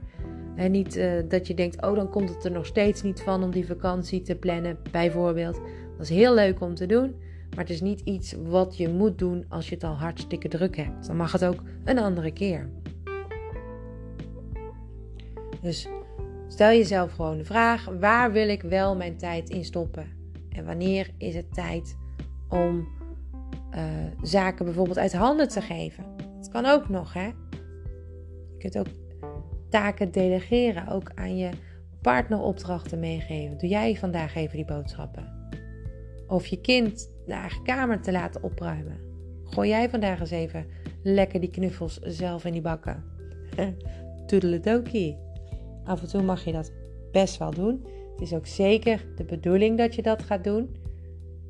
En 0.57 0.71
niet 0.71 0.97
uh, 0.97 1.12
dat 1.29 1.47
je 1.47 1.55
denkt, 1.55 1.83
oh 1.83 1.95
dan 1.95 2.11
komt 2.11 2.29
het 2.29 2.45
er 2.45 2.51
nog 2.51 2.67
steeds 2.67 3.03
niet 3.03 3.21
van 3.21 3.43
om 3.43 3.51
die 3.51 3.67
vakantie 3.67 4.23
te 4.23 4.35
plannen, 4.35 4.79
bijvoorbeeld. 4.91 5.61
Dat 5.97 6.01
is 6.01 6.09
heel 6.09 6.35
leuk 6.35 6.61
om 6.61 6.75
te 6.75 6.87
doen, 6.87 7.15
maar 7.51 7.65
het 7.65 7.71
is 7.71 7.81
niet 7.81 8.01
iets 8.01 8.35
wat 8.45 8.77
je 8.77 8.88
moet 8.88 9.19
doen 9.19 9.45
als 9.49 9.69
je 9.69 9.75
het 9.75 9.85
al 9.85 9.95
hartstikke 9.95 10.49
druk 10.49 10.77
hebt. 10.77 11.07
Dan 11.07 11.17
mag 11.17 11.33
het 11.33 11.45
ook 11.45 11.62
een 11.85 11.99
andere 11.99 12.33
keer. 12.33 12.69
Dus 15.62 15.88
stel 16.48 16.68
jezelf 16.68 17.12
gewoon 17.12 17.38
de 17.38 17.44
vraag: 17.44 17.85
waar 17.85 18.33
wil 18.33 18.48
ik 18.48 18.62
wel 18.62 18.96
mijn 18.96 19.16
tijd 19.16 19.48
in 19.48 19.64
stoppen? 19.64 20.07
En 20.48 20.64
wanneer 20.64 21.11
is 21.18 21.35
het 21.35 21.55
tijd 21.55 21.96
om 22.48 22.88
uh, 23.75 23.83
zaken 24.22 24.64
bijvoorbeeld 24.64 24.98
uit 24.98 25.12
handen 25.12 25.48
te 25.48 25.61
geven? 25.61 26.05
Dat 26.37 26.48
kan 26.48 26.66
ook 26.66 26.88
nog, 26.88 27.12
hè? 27.12 27.27
Je 28.51 28.57
kunt 28.59 28.79
ook 28.79 28.87
taken 29.68 30.12
delegeren, 30.12 30.88
ook 30.88 31.11
aan 31.14 31.37
je 31.37 31.51
partner 32.03 32.40
opdrachten 32.40 33.01
meegeven. 33.01 33.59
Doe 33.59 33.68
jij 33.68 33.96
vandaag 33.96 34.35
even 34.35 34.57
die 34.57 34.64
boodschappen? 34.64 35.40
Of 36.27 36.46
je 36.46 36.61
kind 36.61 37.11
de 37.27 37.33
eigen 37.33 37.62
kamer 37.62 38.01
te 38.01 38.12
laten 38.12 38.42
opruimen. 38.42 39.01
Gooi 39.44 39.68
jij 39.68 39.90
vandaag 39.90 40.20
eens 40.20 40.31
even 40.31 40.66
lekker 41.03 41.40
die 41.40 41.51
knuffels 41.51 41.98
zelf 41.98 42.44
in 42.44 42.53
die 42.53 42.61
bakken. 42.61 43.05
Toedeledokie. 44.27 45.16
Af 45.85 46.01
en 46.01 46.09
toe 46.09 46.23
mag 46.23 46.45
je 46.45 46.53
dat 46.53 46.73
best 47.12 47.38
wel 47.38 47.51
doen. 47.51 47.87
Het 48.12 48.21
is 48.21 48.33
ook 48.33 48.47
zeker 48.47 49.05
de 49.16 49.25
bedoeling 49.25 49.79
dat 49.79 49.95
je 49.95 50.03
dat 50.03 50.23
gaat 50.23 50.45
doen. 50.45 50.77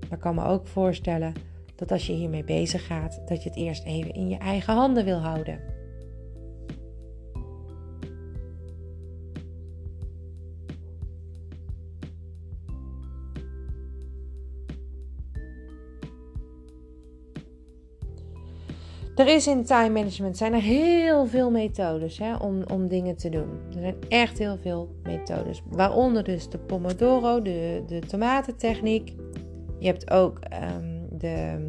Maar 0.01 0.13
ik 0.13 0.21
kan 0.21 0.35
me 0.35 0.45
ook 0.45 0.67
voorstellen 0.67 1.33
dat 1.75 1.93
als 1.93 2.07
je 2.07 2.13
hiermee 2.13 2.45
bezig 2.45 2.87
gaat, 2.87 3.23
dat 3.27 3.43
je 3.43 3.49
het 3.49 3.59
eerst 3.59 3.85
even 3.85 4.15
in 4.15 4.29
je 4.29 4.39
eigen 4.39 4.75
handen 4.75 5.05
wil 5.05 5.19
houden. 5.19 5.72
Er 19.23 19.29
is 19.29 19.47
in 19.47 19.65
time 19.65 19.89
management 19.89 20.37
zijn 20.37 20.53
er 20.53 20.61
heel 20.61 21.27
veel 21.27 21.51
methodes 21.51 22.19
hè, 22.19 22.37
om, 22.37 22.63
om 22.73 22.89
dingen 22.89 23.17
te 23.17 23.29
doen. 23.29 23.49
Er 23.75 23.81
zijn 23.81 23.95
echt 24.09 24.39
heel 24.39 24.59
veel 24.59 24.95
methodes. 25.03 25.63
Waaronder 25.71 26.25
dus 26.25 26.49
de 26.49 26.59
Pomodoro, 26.59 27.43
de, 27.43 27.83
de 27.87 27.99
tomatentechniek. 27.99 29.15
Je 29.79 29.87
hebt 29.87 30.11
ook 30.11 30.39
um, 30.79 31.07
de, 31.11 31.69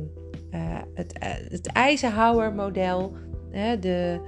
uh, 0.51 0.59
het, 0.93 1.13
uh, 1.23 1.29
het 1.49 1.67
Eisenhower 1.67 2.53
model, 2.53 3.13
hè, 3.51 3.79
de 3.79 4.19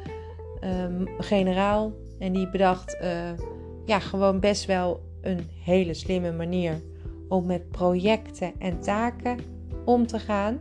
um, 0.63 1.07
generaal. 1.17 1.93
En 2.19 2.33
die 2.33 2.49
bedacht 2.49 2.97
uh, 3.01 3.09
ja, 3.85 3.99
gewoon 3.99 4.39
best 4.39 4.65
wel 4.65 5.01
een 5.21 5.49
hele 5.63 5.93
slimme 5.93 6.31
manier 6.31 6.81
om 7.27 7.45
met 7.45 7.69
projecten 7.69 8.53
en 8.59 8.79
taken 8.79 9.37
om 9.85 10.07
te 10.07 10.19
gaan. 10.19 10.59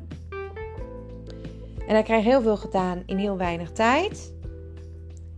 En 1.87 1.95
hij 1.95 2.03
kreeg 2.03 2.25
heel 2.25 2.43
veel 2.43 2.57
gedaan 2.57 3.03
in 3.07 3.17
heel 3.17 3.37
weinig 3.37 3.73
tijd. 3.73 4.35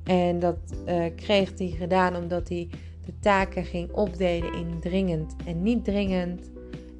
En 0.04 0.38
dat 0.38 0.58
uh, 0.88 1.04
kreeg 1.16 1.52
hij 1.58 1.74
gedaan 1.78 2.16
omdat 2.16 2.48
hij 2.48 2.68
de 3.04 3.12
taken 3.20 3.64
ging 3.64 3.92
opdelen 3.92 4.54
in 4.54 4.80
dringend 4.80 5.36
en 5.44 5.62
niet 5.62 5.84
dringend. 5.84 6.50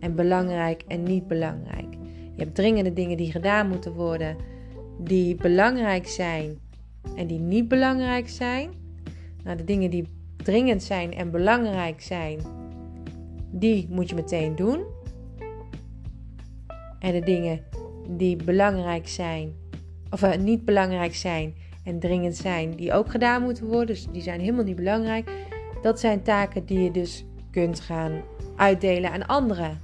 En 0.01 0.15
belangrijk 0.15 0.83
en 0.87 1.03
niet 1.03 1.27
belangrijk. 1.27 1.95
Je 2.35 2.43
hebt 2.43 2.55
dringende 2.55 2.93
dingen 2.93 3.17
die 3.17 3.31
gedaan 3.31 3.69
moeten 3.69 3.93
worden, 3.93 4.37
die 4.99 5.35
belangrijk 5.35 6.07
zijn 6.07 6.59
en 7.17 7.27
die 7.27 7.39
niet 7.39 7.69
belangrijk 7.69 8.29
zijn. 8.29 8.71
Nou, 9.45 9.57
de 9.57 9.65
dingen 9.65 9.91
die 9.91 10.09
dringend 10.37 10.83
zijn 10.83 11.15
en 11.15 11.31
belangrijk 11.31 12.03
zijn, 12.03 12.41
die 13.51 13.87
moet 13.91 14.09
je 14.09 14.15
meteen 14.15 14.57
doen. 14.57 14.85
En 16.99 17.13
de 17.13 17.21
dingen 17.21 17.61
die 18.09 18.37
belangrijk 18.37 19.09
zijn, 19.09 19.53
of 20.11 20.23
uh, 20.23 20.37
niet 20.37 20.65
belangrijk 20.65 21.15
zijn 21.15 21.55
en 21.85 21.99
dringend 21.99 22.37
zijn, 22.37 22.75
die 22.75 22.93
ook 22.93 23.11
gedaan 23.11 23.43
moeten 23.43 23.67
worden. 23.67 23.87
Dus 23.87 24.07
die 24.13 24.23
zijn 24.23 24.41
helemaal 24.41 24.65
niet 24.65 24.77
belangrijk. 24.77 25.31
Dat 25.83 26.01
zijn 26.01 26.23
taken 26.23 26.65
die 26.67 26.81
je 26.81 26.91
dus 26.91 27.25
kunt 27.51 27.81
gaan 27.81 28.23
uitdelen 28.57 29.13
aan 29.13 29.27
anderen. 29.27 29.81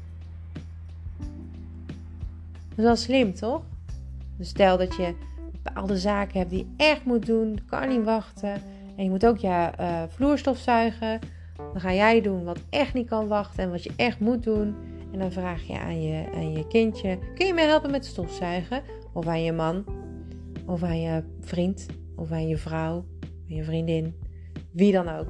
Dat 2.68 2.78
is 2.78 2.84
wel 2.84 2.96
slim, 2.96 3.34
toch? 3.34 3.62
Dus 4.36 4.48
stel 4.48 4.78
dat 4.78 4.96
je 4.96 5.14
bepaalde 5.62 5.98
zaken 5.98 6.38
hebt 6.38 6.50
die 6.50 6.58
je 6.58 6.84
echt 6.84 7.04
moet 7.04 7.26
doen, 7.26 7.60
kan 7.66 7.88
niet 7.88 8.04
wachten. 8.04 8.52
En 8.96 9.04
je 9.04 9.10
moet 9.10 9.26
ook 9.26 9.38
je 9.38 9.70
uh, 9.80 10.02
vloerstof 10.08 10.58
zuigen. 10.58 11.18
Dan 11.56 11.80
ga 11.80 11.92
jij 11.92 12.20
doen 12.20 12.44
wat 12.44 12.58
echt 12.70 12.94
niet 12.94 13.08
kan 13.08 13.28
wachten 13.28 13.62
en 13.62 13.70
wat 13.70 13.82
je 13.82 13.92
echt 13.96 14.20
moet 14.20 14.42
doen. 14.42 14.74
En 15.12 15.18
dan 15.18 15.32
vraag 15.32 15.62
je 15.62 15.78
aan 15.78 16.02
je, 16.02 16.32
aan 16.34 16.52
je 16.52 16.66
kindje: 16.66 17.18
kun 17.34 17.46
je 17.46 17.54
me 17.54 17.60
helpen 17.60 17.90
met 17.90 18.06
stofzuigen? 18.06 18.82
Of 19.12 19.26
aan 19.26 19.42
je 19.42 19.52
man, 19.52 19.84
of 20.66 20.82
aan 20.82 21.00
je 21.00 21.24
vriend, 21.40 21.86
of 22.16 22.30
aan 22.30 22.48
je 22.48 22.56
vrouw, 22.56 23.04
aan 23.22 23.56
je 23.56 23.64
vriendin, 23.64 24.14
wie 24.70 24.92
dan 24.92 25.08
ook. 25.08 25.28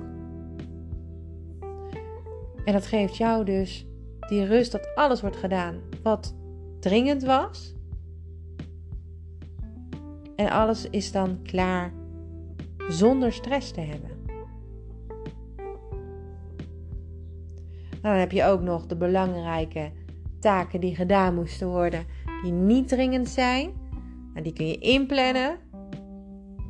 En 2.65 2.73
dat 2.73 2.87
geeft 2.87 3.17
jou 3.17 3.45
dus 3.45 3.87
die 4.29 4.45
rust 4.45 4.73
dat 4.73 4.95
alles 4.95 5.21
wordt 5.21 5.37
gedaan 5.37 5.81
wat 6.03 6.35
dringend 6.81 7.23
was. 7.23 7.75
En 10.37 10.51
alles 10.51 10.91
is 10.91 11.13
dan 11.13 11.43
klaar 11.43 11.93
zonder 12.89 13.33
stress 13.33 13.71
te 13.71 13.81
hebben. 13.81 14.12
Dan 18.03 18.13
heb 18.13 18.33
je 18.33 18.45
ook 18.45 18.61
nog 18.61 18.87
de 18.87 18.97
belangrijke 18.97 19.91
taken 20.41 20.81
die 20.81 20.95
gedaan 20.95 21.35
moesten 21.35 21.69
worden, 21.69 22.05
die 22.43 22.53
niet 22.53 22.89
dringend 22.89 23.29
zijn. 23.29 23.73
En 24.35 24.43
die 24.43 24.53
kun 24.53 24.67
je 24.67 24.79
inplannen. 24.79 25.59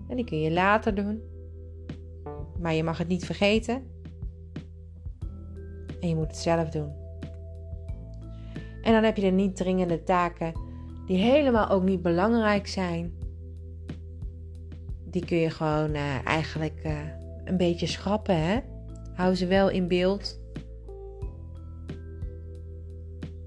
En 0.09 0.17
die 0.17 0.25
kun 0.25 0.41
je 0.41 0.53
later 0.53 0.95
doen. 0.95 1.21
Maar 2.61 2.75
je 2.75 2.85
mag 2.85 2.99
het 2.99 3.09
niet 3.09 3.25
vergeten. 3.25 3.83
En 6.01 6.09
je 6.09 6.15
moet 6.15 6.27
het 6.27 6.37
zelf 6.37 6.69
doen. 6.69 6.93
En 8.83 8.93
dan 8.93 9.03
heb 9.03 9.17
je 9.17 9.23
de 9.23 9.31
niet 9.31 9.57
dringende 9.57 10.03
taken 10.03 10.53
die 11.07 11.19
helemaal 11.19 11.69
ook 11.69 11.83
niet 11.83 12.03
belangrijk 12.03 12.67
zijn. 12.67 13.13
Die 15.05 15.25
kun 15.25 15.37
je 15.37 15.51
gewoon 15.51 15.95
uh, 15.95 16.27
eigenlijk 16.27 16.81
uh, 16.87 16.99
een 17.45 17.57
beetje 17.57 17.87
schrappen. 17.87 18.37
Hè? 18.37 18.59
Hou 19.15 19.35
ze 19.35 19.47
wel 19.47 19.71
in 19.71 19.89
beeld. 19.89 20.42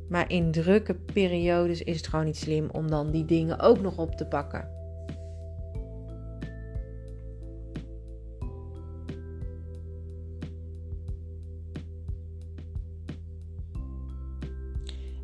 Maar 0.10 0.32
in 0.32 0.52
drukke 0.52 0.94
periodes 0.96 1.82
is 1.82 1.98
het 1.98 2.08
gewoon 2.08 2.26
niet 2.26 2.38
slim 2.38 2.70
om 2.72 2.90
dan 2.90 3.12
die 3.12 3.26
dingen 3.26 3.60
ook 3.60 3.82
nog 3.82 3.98
op 3.98 4.16
te 4.16 4.26
pakken. 4.26 4.76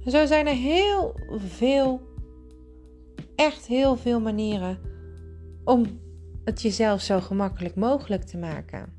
En 0.05 0.11
zo 0.11 0.25
zijn 0.25 0.47
er 0.47 0.55
heel 0.55 1.15
veel, 1.35 2.01
echt 3.35 3.65
heel 3.65 3.95
veel 3.95 4.19
manieren 4.19 4.79
om 5.63 5.85
het 6.43 6.61
jezelf 6.61 7.01
zo 7.01 7.19
gemakkelijk 7.19 7.75
mogelijk 7.75 8.23
te 8.23 8.37
maken. 8.37 8.93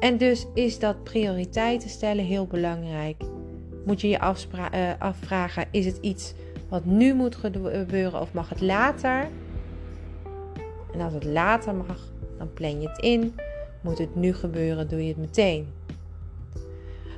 En 0.00 0.18
dus 0.18 0.46
is 0.54 0.78
dat 0.78 1.04
prioriteiten 1.04 1.88
stellen 1.88 2.24
heel 2.24 2.46
belangrijk 2.46 3.22
moet 3.84 4.00
je 4.00 4.08
je 4.08 4.18
uh, 4.74 4.90
afvragen: 4.98 5.66
is 5.70 5.86
het 5.86 5.98
iets 6.00 6.34
wat 6.68 6.84
nu 6.84 7.14
moet 7.14 7.36
gebeuren 7.36 8.20
of 8.20 8.32
mag 8.32 8.48
het 8.48 8.60
later? 8.60 9.28
En 10.92 11.00
als 11.00 11.12
het 11.12 11.24
later 11.24 11.74
mag, 11.74 12.12
dan 12.38 12.52
plan 12.52 12.80
je 12.80 12.88
het 12.88 12.98
in. 12.98 13.34
Moet 13.80 13.98
het 13.98 14.14
nu 14.14 14.34
gebeuren, 14.34 14.88
doe 14.88 15.02
je 15.02 15.08
het 15.08 15.16
meteen. 15.16 15.66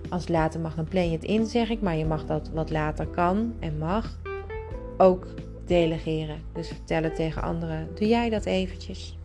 Als 0.09 0.29
later 0.29 0.61
mag, 0.61 0.75
dan 0.75 0.85
plan 0.85 1.07
je 1.07 1.17
het 1.17 1.25
in, 1.25 1.47
zeg 1.47 1.71
ik. 1.71 1.81
Maar 1.81 1.97
je 1.97 2.05
mag 2.05 2.27
dat 2.27 2.51
wat 2.53 2.71
later 2.71 3.07
kan 3.07 3.55
en 3.59 3.79
mag 3.79 4.19
ook 4.97 5.27
delegeren. 5.67 6.41
Dus 6.53 6.69
vertellen 6.69 7.15
tegen 7.15 7.43
anderen: 7.43 7.89
doe 7.95 8.09
jij 8.09 8.31
dat 8.31 8.45
eventjes? 8.45 9.19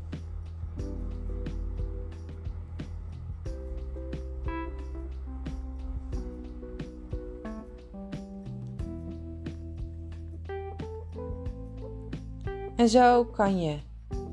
En 12.80 12.90
zo 12.90 13.26
kan 13.26 13.62
je 13.62 13.78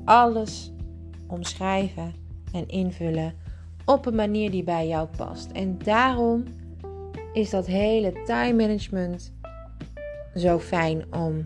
alles 0.05 0.71
omschrijven 1.27 2.13
en 2.51 2.67
invullen 2.67 3.33
op 3.85 4.05
een 4.05 4.15
manier 4.15 4.51
die 4.51 4.63
bij 4.63 4.87
jou 4.87 5.07
past. 5.17 5.51
En 5.51 5.77
daarom 5.83 6.43
is 7.33 7.49
dat 7.49 7.65
hele 7.65 8.23
time 8.25 8.53
management 8.53 9.33
zo 10.35 10.59
fijn 10.59 11.13
om, 11.13 11.43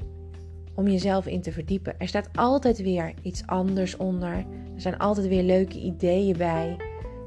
om 0.76 0.88
jezelf 0.88 1.26
in 1.26 1.42
te 1.42 1.52
verdiepen. 1.52 2.00
Er 2.00 2.08
staat 2.08 2.30
altijd 2.36 2.82
weer 2.82 3.14
iets 3.22 3.48
anders 3.48 3.98
onder. 3.98 4.34
Er 4.76 4.82
zijn 4.82 4.98
altijd 4.98 5.28
weer 5.28 5.44
leuke 5.44 5.80
ideeën 5.80 6.38
bij. 6.38 6.78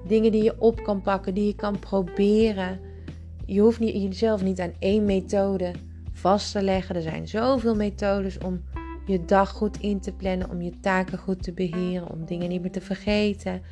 Dingen 0.06 0.32
die 0.32 0.42
je 0.42 0.60
op 0.60 0.82
kan 0.82 1.00
pakken, 1.00 1.34
die 1.34 1.46
je 1.46 1.54
kan 1.54 1.78
proberen. 1.78 2.80
Je 3.46 3.60
hoeft 3.60 3.78
jezelf 3.78 4.42
niet 4.42 4.60
aan 4.60 4.72
één 4.78 5.04
methode 5.04 5.70
vast 6.12 6.52
te 6.52 6.62
leggen. 6.62 6.96
Er 6.96 7.02
zijn 7.02 7.28
zoveel 7.28 7.74
methodes 7.74 8.38
om 8.38 8.60
je 9.06 9.24
dag 9.24 9.50
goed 9.50 9.80
in 9.80 10.00
te 10.00 10.12
plannen, 10.12 10.50
om 10.50 10.62
je 10.62 10.80
taken 10.80 11.18
goed 11.18 11.42
te 11.42 11.52
beheren, 11.52 12.10
om 12.10 12.24
dingen 12.24 12.48
niet 12.48 12.60
meer 12.60 12.70
te 12.70 12.80
vergeten, 12.80 13.62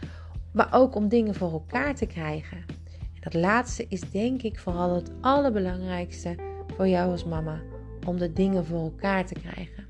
maar 0.53 0.69
ook 0.71 0.95
om 0.95 1.09
dingen 1.09 1.35
voor 1.35 1.53
elkaar 1.53 1.95
te 1.95 2.07
krijgen. 2.07 2.57
En 2.87 3.21
dat 3.21 3.35
laatste 3.35 3.87
is 3.89 4.01
denk 4.11 4.43
ik 4.43 4.59
vooral 4.59 4.95
het 4.95 5.11
allerbelangrijkste 5.21 6.35
voor 6.77 6.89
jou 6.89 7.11
als 7.11 7.25
mama, 7.25 7.61
om 8.07 8.19
de 8.19 8.33
dingen 8.33 8.65
voor 8.65 8.83
elkaar 8.83 9.27
te 9.27 9.35
krijgen. 9.35 9.87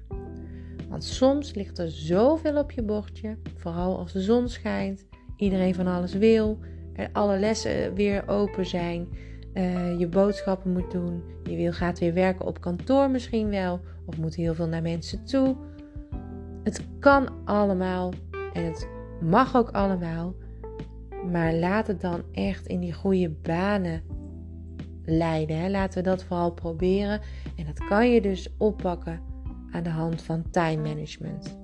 Want 0.88 1.04
soms 1.04 1.54
ligt 1.54 1.78
er 1.78 1.90
zoveel 1.90 2.58
op 2.58 2.70
je 2.70 2.82
bordje, 2.82 3.36
vooral 3.56 3.98
als 3.98 4.12
de 4.12 4.20
zon 4.20 4.48
schijnt, 4.48 5.04
iedereen 5.36 5.74
van 5.74 5.86
alles 5.86 6.14
wil, 6.14 6.58
er 6.94 7.08
alle 7.12 7.38
lessen 7.38 7.94
weer 7.94 8.28
open 8.28 8.66
zijn, 8.66 9.08
uh, 9.54 9.98
je 9.98 10.08
boodschappen 10.08 10.72
moet 10.72 10.90
doen, 10.90 11.22
je 11.42 11.56
wil, 11.56 11.72
gaat 11.72 11.98
weer 11.98 12.14
werken 12.14 12.46
op 12.46 12.60
kantoor 12.60 13.10
misschien 13.10 13.48
wel, 13.48 13.80
of 14.06 14.18
moet 14.18 14.34
heel 14.34 14.54
veel 14.54 14.68
naar 14.68 14.82
mensen 14.82 15.24
toe. 15.24 15.56
Het 16.62 16.84
kan 16.98 17.28
allemaal 17.44 18.12
en 18.52 18.64
het 18.64 18.88
mag 19.20 19.56
ook 19.56 19.70
allemaal, 19.70 20.34
maar 21.30 21.54
laat 21.54 21.86
het 21.86 22.00
dan 22.00 22.22
echt 22.32 22.66
in 22.66 22.80
die 22.80 22.92
goede 22.92 23.30
banen 23.30 24.02
leiden. 25.04 25.70
Laten 25.70 26.02
we 26.02 26.08
dat 26.08 26.24
vooral 26.24 26.52
proberen. 26.52 27.20
En 27.56 27.66
dat 27.66 27.84
kan 27.88 28.10
je 28.10 28.20
dus 28.20 28.54
oppakken 28.58 29.20
aan 29.70 29.82
de 29.82 29.90
hand 29.90 30.22
van 30.22 30.50
time 30.50 30.82
management. 30.82 31.58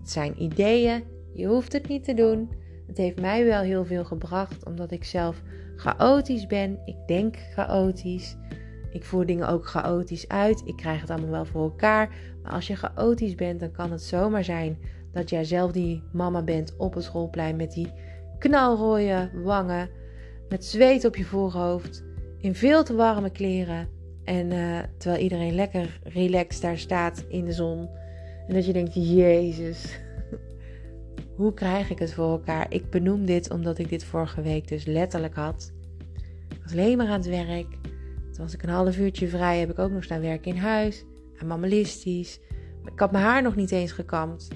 Het 0.00 0.10
zijn 0.10 0.42
ideeën, 0.42 1.04
je 1.32 1.46
hoeft 1.46 1.72
het 1.72 1.88
niet 1.88 2.04
te 2.04 2.14
doen. 2.14 2.50
Het 2.86 2.96
heeft 2.96 3.20
mij 3.20 3.44
wel 3.44 3.62
heel 3.62 3.84
veel 3.84 4.04
gebracht, 4.04 4.64
omdat 4.64 4.90
ik 4.90 5.04
zelf 5.04 5.42
chaotisch 5.84 6.46
ben. 6.46 6.78
Ik 6.84 6.96
denk 7.06 7.36
chaotisch. 7.52 8.36
Ik 8.92 9.04
voer 9.04 9.26
dingen 9.26 9.48
ook 9.48 9.66
chaotisch 9.66 10.28
uit. 10.28 10.62
Ik 10.64 10.76
krijg 10.76 11.00
het 11.00 11.10
allemaal 11.10 11.30
wel 11.30 11.44
voor 11.44 11.62
elkaar. 11.62 12.14
Maar 12.42 12.52
als 12.52 12.66
je 12.66 12.76
chaotisch 12.76 13.34
bent, 13.34 13.60
dan 13.60 13.70
kan 13.70 13.90
het 13.90 14.02
zomaar 14.02 14.44
zijn 14.44 14.78
dat 15.12 15.30
jij 15.30 15.44
zelf 15.44 15.72
die 15.72 16.02
mama 16.12 16.42
bent 16.42 16.74
op 16.76 16.94
het 16.94 17.04
schoolplein 17.04 17.56
met 17.56 17.72
die 17.72 17.92
knalrooie 18.38 19.30
wangen, 19.42 19.90
met 20.48 20.64
zweet 20.64 21.04
op 21.04 21.16
je 21.16 21.24
voorhoofd, 21.24 22.04
in 22.38 22.54
veel 22.54 22.84
te 22.84 22.94
warme 22.94 23.30
kleren. 23.30 23.88
En 24.24 24.50
uh, 24.50 24.78
terwijl 24.98 25.22
iedereen 25.22 25.54
lekker 25.54 26.00
relaxed 26.02 26.62
daar 26.62 26.78
staat 26.78 27.24
in 27.28 27.44
de 27.44 27.52
zon. 27.52 27.88
En 28.48 28.54
dat 28.54 28.66
je 28.66 28.72
denkt, 28.72 28.94
Jezus, 28.94 30.00
hoe 31.36 31.54
krijg 31.54 31.90
ik 31.90 31.98
het 31.98 32.14
voor 32.14 32.30
elkaar? 32.30 32.66
Ik 32.68 32.90
benoem 32.90 33.24
dit 33.24 33.50
omdat 33.50 33.78
ik 33.78 33.88
dit 33.88 34.04
vorige 34.04 34.42
week 34.42 34.68
dus 34.68 34.84
letterlijk 34.84 35.34
had. 35.34 35.72
Ik 36.48 36.60
was 36.62 36.72
alleen 36.72 36.96
maar 36.96 37.06
aan 37.06 37.20
het 37.20 37.28
werk. 37.28 37.70
Toen 38.32 38.42
was 38.42 38.54
ik 38.54 38.62
een 38.62 38.68
half 38.68 38.98
uurtje 38.98 39.28
vrij, 39.28 39.58
heb 39.58 39.70
ik 39.70 39.78
ook 39.78 39.90
nog 39.90 40.04
staan 40.04 40.20
werken 40.20 40.54
in 40.54 40.60
huis. 40.60 41.04
En 41.38 41.46
mammalistisch. 41.46 42.40
Ik 42.84 42.98
had 42.98 43.12
mijn 43.12 43.24
haar 43.24 43.42
nog 43.42 43.56
niet 43.56 43.70
eens 43.70 43.92
gekamd. 43.92 44.48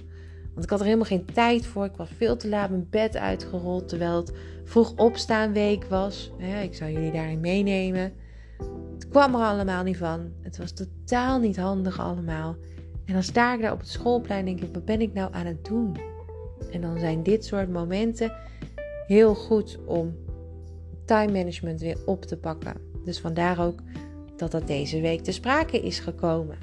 Want 0.52 0.64
ik 0.64 0.70
had 0.70 0.78
er 0.78 0.84
helemaal 0.84 1.06
geen 1.06 1.24
tijd 1.24 1.66
voor. 1.66 1.84
Ik 1.84 1.96
was 1.96 2.10
veel 2.16 2.36
te 2.36 2.48
laat 2.48 2.70
mijn 2.70 2.86
bed 2.90 3.16
uitgerold. 3.16 3.88
Terwijl 3.88 4.16
het 4.16 4.32
vroeg 4.64 4.92
opstaan 4.96 5.52
week 5.52 5.84
was. 5.84 6.32
ik 6.62 6.74
zou 6.74 6.92
jullie 6.92 7.12
daarin 7.12 7.40
meenemen. 7.40 8.12
Het 8.94 9.08
kwam 9.08 9.34
er 9.34 9.40
allemaal 9.40 9.82
niet 9.82 9.96
van. 9.96 10.32
Het 10.42 10.58
was 10.58 10.72
totaal 10.72 11.38
niet 11.38 11.56
handig 11.56 12.00
allemaal. 12.00 12.56
En 13.04 13.12
dan 13.12 13.22
sta 13.22 13.54
ik 13.54 13.60
daar 13.60 13.72
op 13.72 13.78
het 13.78 13.88
schoolplein 13.88 14.38
en 14.38 14.46
denk 14.46 14.60
ik, 14.60 14.74
wat 14.74 14.84
ben 14.84 15.00
ik 15.00 15.12
nou 15.12 15.32
aan 15.32 15.46
het 15.46 15.64
doen? 15.64 15.96
En 16.70 16.80
dan 16.80 16.98
zijn 16.98 17.22
dit 17.22 17.44
soort 17.44 17.68
momenten 17.68 18.32
heel 19.06 19.34
goed 19.34 19.78
om 19.84 20.16
time 21.04 21.32
management 21.32 21.80
weer 21.80 21.98
op 22.06 22.24
te 22.24 22.36
pakken. 22.36 22.74
Dus 23.04 23.20
vandaar 23.20 23.60
ook 23.60 23.80
dat 24.36 24.50
dat 24.50 24.66
deze 24.66 25.00
week 25.00 25.20
te 25.20 25.32
sprake 25.32 25.80
is 25.80 25.98
gekomen. 25.98 26.58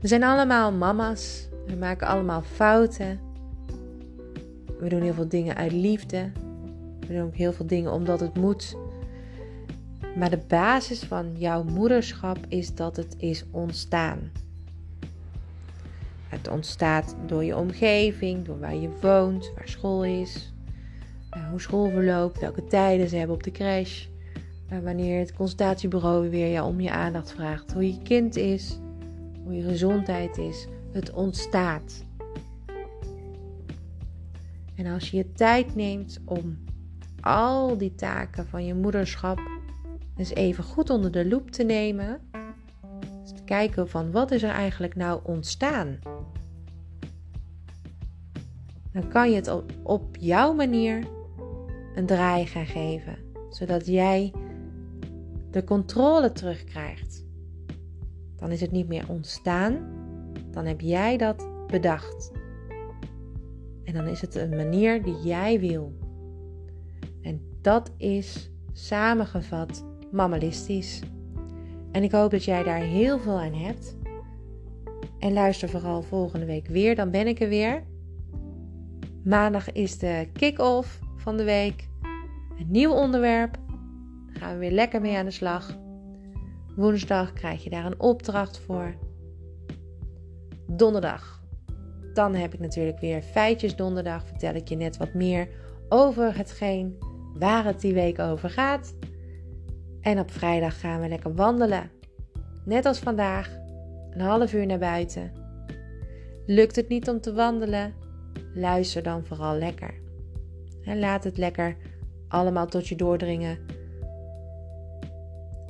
We 0.00 0.08
zijn 0.08 0.22
allemaal 0.22 0.72
mama's. 0.72 1.48
We 1.66 1.76
maken 1.76 2.06
allemaal 2.06 2.42
fouten. 2.42 3.20
We 4.78 4.88
doen 4.88 5.02
heel 5.02 5.14
veel 5.14 5.28
dingen 5.28 5.56
uit 5.56 5.72
liefde. 5.72 6.30
We 7.00 7.14
doen 7.14 7.22
ook 7.22 7.34
heel 7.34 7.52
veel 7.52 7.66
dingen 7.66 7.92
omdat 7.92 8.20
het 8.20 8.36
moet. 8.36 8.76
Maar 10.16 10.30
de 10.30 10.42
basis 10.48 11.02
van 11.02 11.32
jouw 11.36 11.62
moederschap 11.62 12.38
is 12.48 12.74
dat 12.74 12.96
het 12.96 13.14
is 13.18 13.44
ontstaan. 13.50 14.30
Het 16.28 16.48
ontstaat 16.48 17.16
door 17.26 17.44
je 17.44 17.56
omgeving, 17.56 18.44
door 18.44 18.58
waar 18.58 18.76
je 18.76 18.90
woont, 19.00 19.52
waar 19.54 19.68
school 19.68 20.04
is, 20.04 20.52
eh, 21.30 21.48
hoe 21.48 21.60
school 21.60 21.90
verloopt, 21.90 22.40
welke 22.40 22.64
tijden 22.64 23.08
ze 23.08 23.16
hebben 23.16 23.36
op 23.36 23.42
de 23.42 23.50
crash, 23.50 24.06
eh, 24.68 24.78
wanneer 24.78 25.18
het 25.18 25.32
consultatiebureau 25.32 26.30
weer 26.30 26.50
jou 26.50 26.68
om 26.68 26.80
je 26.80 26.90
aandacht 26.90 27.32
vraagt, 27.32 27.72
hoe 27.72 27.86
je 27.86 28.02
kind 28.02 28.36
is, 28.36 28.78
hoe 29.44 29.54
je 29.54 29.62
gezondheid 29.62 30.38
is. 30.38 30.66
Het 30.92 31.12
ontstaat. 31.12 32.04
En 34.74 34.86
als 34.86 35.10
je 35.10 35.16
je 35.16 35.32
tijd 35.32 35.74
neemt 35.74 36.20
om 36.24 36.58
al 37.20 37.78
die 37.78 37.94
taken 37.94 38.46
van 38.46 38.64
je 38.64 38.74
moederschap 38.74 39.40
eens 40.16 40.34
even 40.34 40.64
goed 40.64 40.90
onder 40.90 41.10
de 41.10 41.28
loep 41.28 41.50
te 41.50 41.62
nemen. 41.62 42.20
Dus 43.22 43.32
te 43.32 43.44
kijken 43.44 43.88
van 43.88 44.10
wat 44.10 44.30
is 44.30 44.42
er 44.42 44.50
eigenlijk 44.50 44.94
nou 44.96 45.20
ontstaan. 45.22 45.98
Dan 48.92 49.08
kan 49.08 49.30
je 49.30 49.36
het 49.36 49.48
op, 49.48 49.72
op 49.82 50.16
jouw 50.18 50.52
manier 50.52 51.04
een 51.94 52.06
draai 52.06 52.46
gaan 52.46 52.66
geven. 52.66 53.16
Zodat 53.50 53.86
jij 53.86 54.32
de 55.50 55.64
controle 55.64 56.32
terugkrijgt. 56.32 57.24
Dan 58.36 58.50
is 58.50 58.60
het 58.60 58.70
niet 58.70 58.88
meer 58.88 59.04
ontstaan. 59.08 59.90
Dan 60.50 60.66
heb 60.66 60.80
jij 60.80 61.16
dat 61.16 61.48
bedacht. 61.66 62.32
En 63.84 63.94
dan 63.94 64.06
is 64.06 64.20
het 64.20 64.34
een 64.34 64.56
manier 64.56 65.02
die 65.02 65.16
jij 65.22 65.60
wil. 65.60 65.92
En 67.22 67.40
dat 67.60 67.90
is 67.96 68.50
samengevat 68.72 69.84
mammalistisch. 70.12 71.02
En 71.92 72.02
ik 72.02 72.12
hoop 72.12 72.30
dat 72.30 72.44
jij 72.44 72.62
daar 72.62 72.80
heel 72.80 73.18
veel 73.18 73.40
aan 73.40 73.54
hebt. 73.54 73.96
En 75.18 75.32
luister 75.32 75.68
vooral 75.68 76.02
volgende 76.02 76.46
week 76.46 76.66
weer, 76.66 76.94
dan 76.94 77.10
ben 77.10 77.26
ik 77.26 77.40
er 77.40 77.48
weer. 77.48 77.82
Maandag 79.24 79.72
is 79.72 79.98
de 79.98 80.28
kick-off 80.32 81.00
van 81.16 81.36
de 81.36 81.44
week. 81.44 81.88
Een 82.58 82.70
nieuw 82.70 82.92
onderwerp. 82.92 83.58
Daar 84.26 84.42
gaan 84.42 84.52
we 84.52 84.58
weer 84.58 84.70
lekker 84.70 85.00
mee 85.00 85.16
aan 85.16 85.24
de 85.24 85.30
slag. 85.30 85.78
Woensdag 86.76 87.32
krijg 87.32 87.64
je 87.64 87.70
daar 87.70 87.84
een 87.84 88.00
opdracht 88.00 88.58
voor. 88.58 88.94
Donderdag. 90.66 91.42
Dan 92.14 92.34
heb 92.34 92.54
ik 92.54 92.60
natuurlijk 92.60 92.98
weer 92.98 93.22
feitjes 93.22 93.76
donderdag. 93.76 94.26
Vertel 94.26 94.54
ik 94.54 94.68
je 94.68 94.76
net 94.76 94.96
wat 94.96 95.14
meer 95.14 95.48
over 95.88 96.36
hetgeen 96.36 96.98
waar 97.38 97.64
het 97.64 97.80
die 97.80 97.94
week 97.94 98.18
over 98.18 98.50
gaat. 98.50 98.94
En 100.02 100.18
op 100.18 100.30
vrijdag 100.30 100.80
gaan 100.80 101.00
we 101.00 101.08
lekker 101.08 101.34
wandelen. 101.34 101.90
Net 102.64 102.86
als 102.86 102.98
vandaag, 102.98 103.58
een 104.10 104.20
half 104.20 104.52
uur 104.52 104.66
naar 104.66 104.78
buiten. 104.78 105.32
Lukt 106.46 106.76
het 106.76 106.88
niet 106.88 107.08
om 107.08 107.20
te 107.20 107.32
wandelen? 107.32 107.94
Luister 108.54 109.02
dan 109.02 109.24
vooral 109.24 109.56
lekker. 109.56 109.94
En 110.84 110.98
laat 110.98 111.24
het 111.24 111.38
lekker 111.38 111.76
allemaal 112.28 112.66
tot 112.66 112.88
je 112.88 112.96
doordringen. 112.96 113.58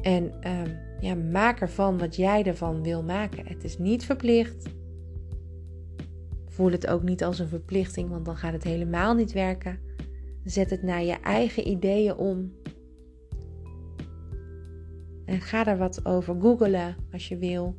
En 0.02 0.32
uh, 0.46 0.60
ja, 1.00 1.14
maak 1.14 1.60
ervan 1.60 1.98
wat 1.98 2.16
jij 2.16 2.44
ervan 2.44 2.82
wil 2.82 3.02
maken. 3.02 3.46
Het 3.46 3.64
is 3.64 3.78
niet 3.78 4.04
verplicht. 4.04 4.66
Voel 6.46 6.70
het 6.70 6.86
ook 6.86 7.02
niet 7.02 7.24
als 7.24 7.38
een 7.38 7.48
verplichting, 7.48 8.08
want 8.08 8.24
dan 8.24 8.36
gaat 8.36 8.52
het 8.52 8.64
helemaal 8.64 9.14
niet 9.14 9.32
werken. 9.32 9.78
Zet 10.44 10.70
het 10.70 10.82
naar 10.82 11.02
je 11.02 11.20
eigen 11.20 11.68
ideeën 11.68 12.14
om. 12.14 12.52
En 15.32 15.40
ga 15.40 15.66
er 15.66 15.78
wat 15.78 16.06
over 16.06 16.36
googelen 16.40 16.96
als 17.12 17.28
je 17.28 17.36
wil. 17.36 17.76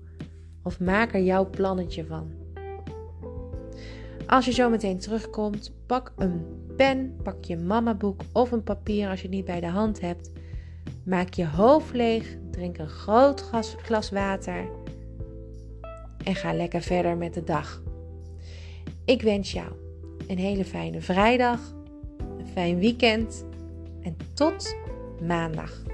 Of 0.64 0.80
maak 0.80 1.14
er 1.14 1.22
jouw 1.22 1.50
plannetje 1.50 2.06
van. 2.06 2.32
Als 4.28 4.46
je 4.46 4.52
zo 4.52 4.70
meteen 4.70 5.00
terugkomt, 5.00 5.74
pak 5.86 6.14
een 6.18 6.46
pen, 6.78 7.16
pak 7.24 7.44
je 7.44 7.58
mamaboek 7.58 8.22
of 8.32 8.52
een 8.52 8.64
papier 8.64 9.10
als 9.10 9.22
je 9.22 9.28
het 9.28 9.36
niet 9.36 9.46
bij 9.46 9.60
de 9.60 9.68
hand 9.68 10.02
hebt. 10.02 10.32
Maak 11.06 11.34
je 11.34 11.48
hoofd 11.48 11.94
leeg, 11.94 12.38
drink 12.52 12.78
een 12.78 12.88
groot 12.88 13.42
glas, 13.42 13.76
glas 13.82 14.10
water. 14.10 14.70
en 16.24 16.36
ga 16.36 16.54
lekker 16.54 16.82
verder 16.82 17.18
met 17.18 17.34
de 17.34 17.44
dag. 17.44 17.82
Ik 19.06 19.22
wens 19.22 19.52
jou 19.52 19.72
een 20.28 20.38
hele 20.38 20.66
fijne 20.66 21.02
vrijdag, 21.02 21.60
een 22.38 22.48
fijn 22.48 22.78
weekend 22.80 23.46
en 24.02 24.18
tot 24.34 24.76
maandag. 25.22 25.93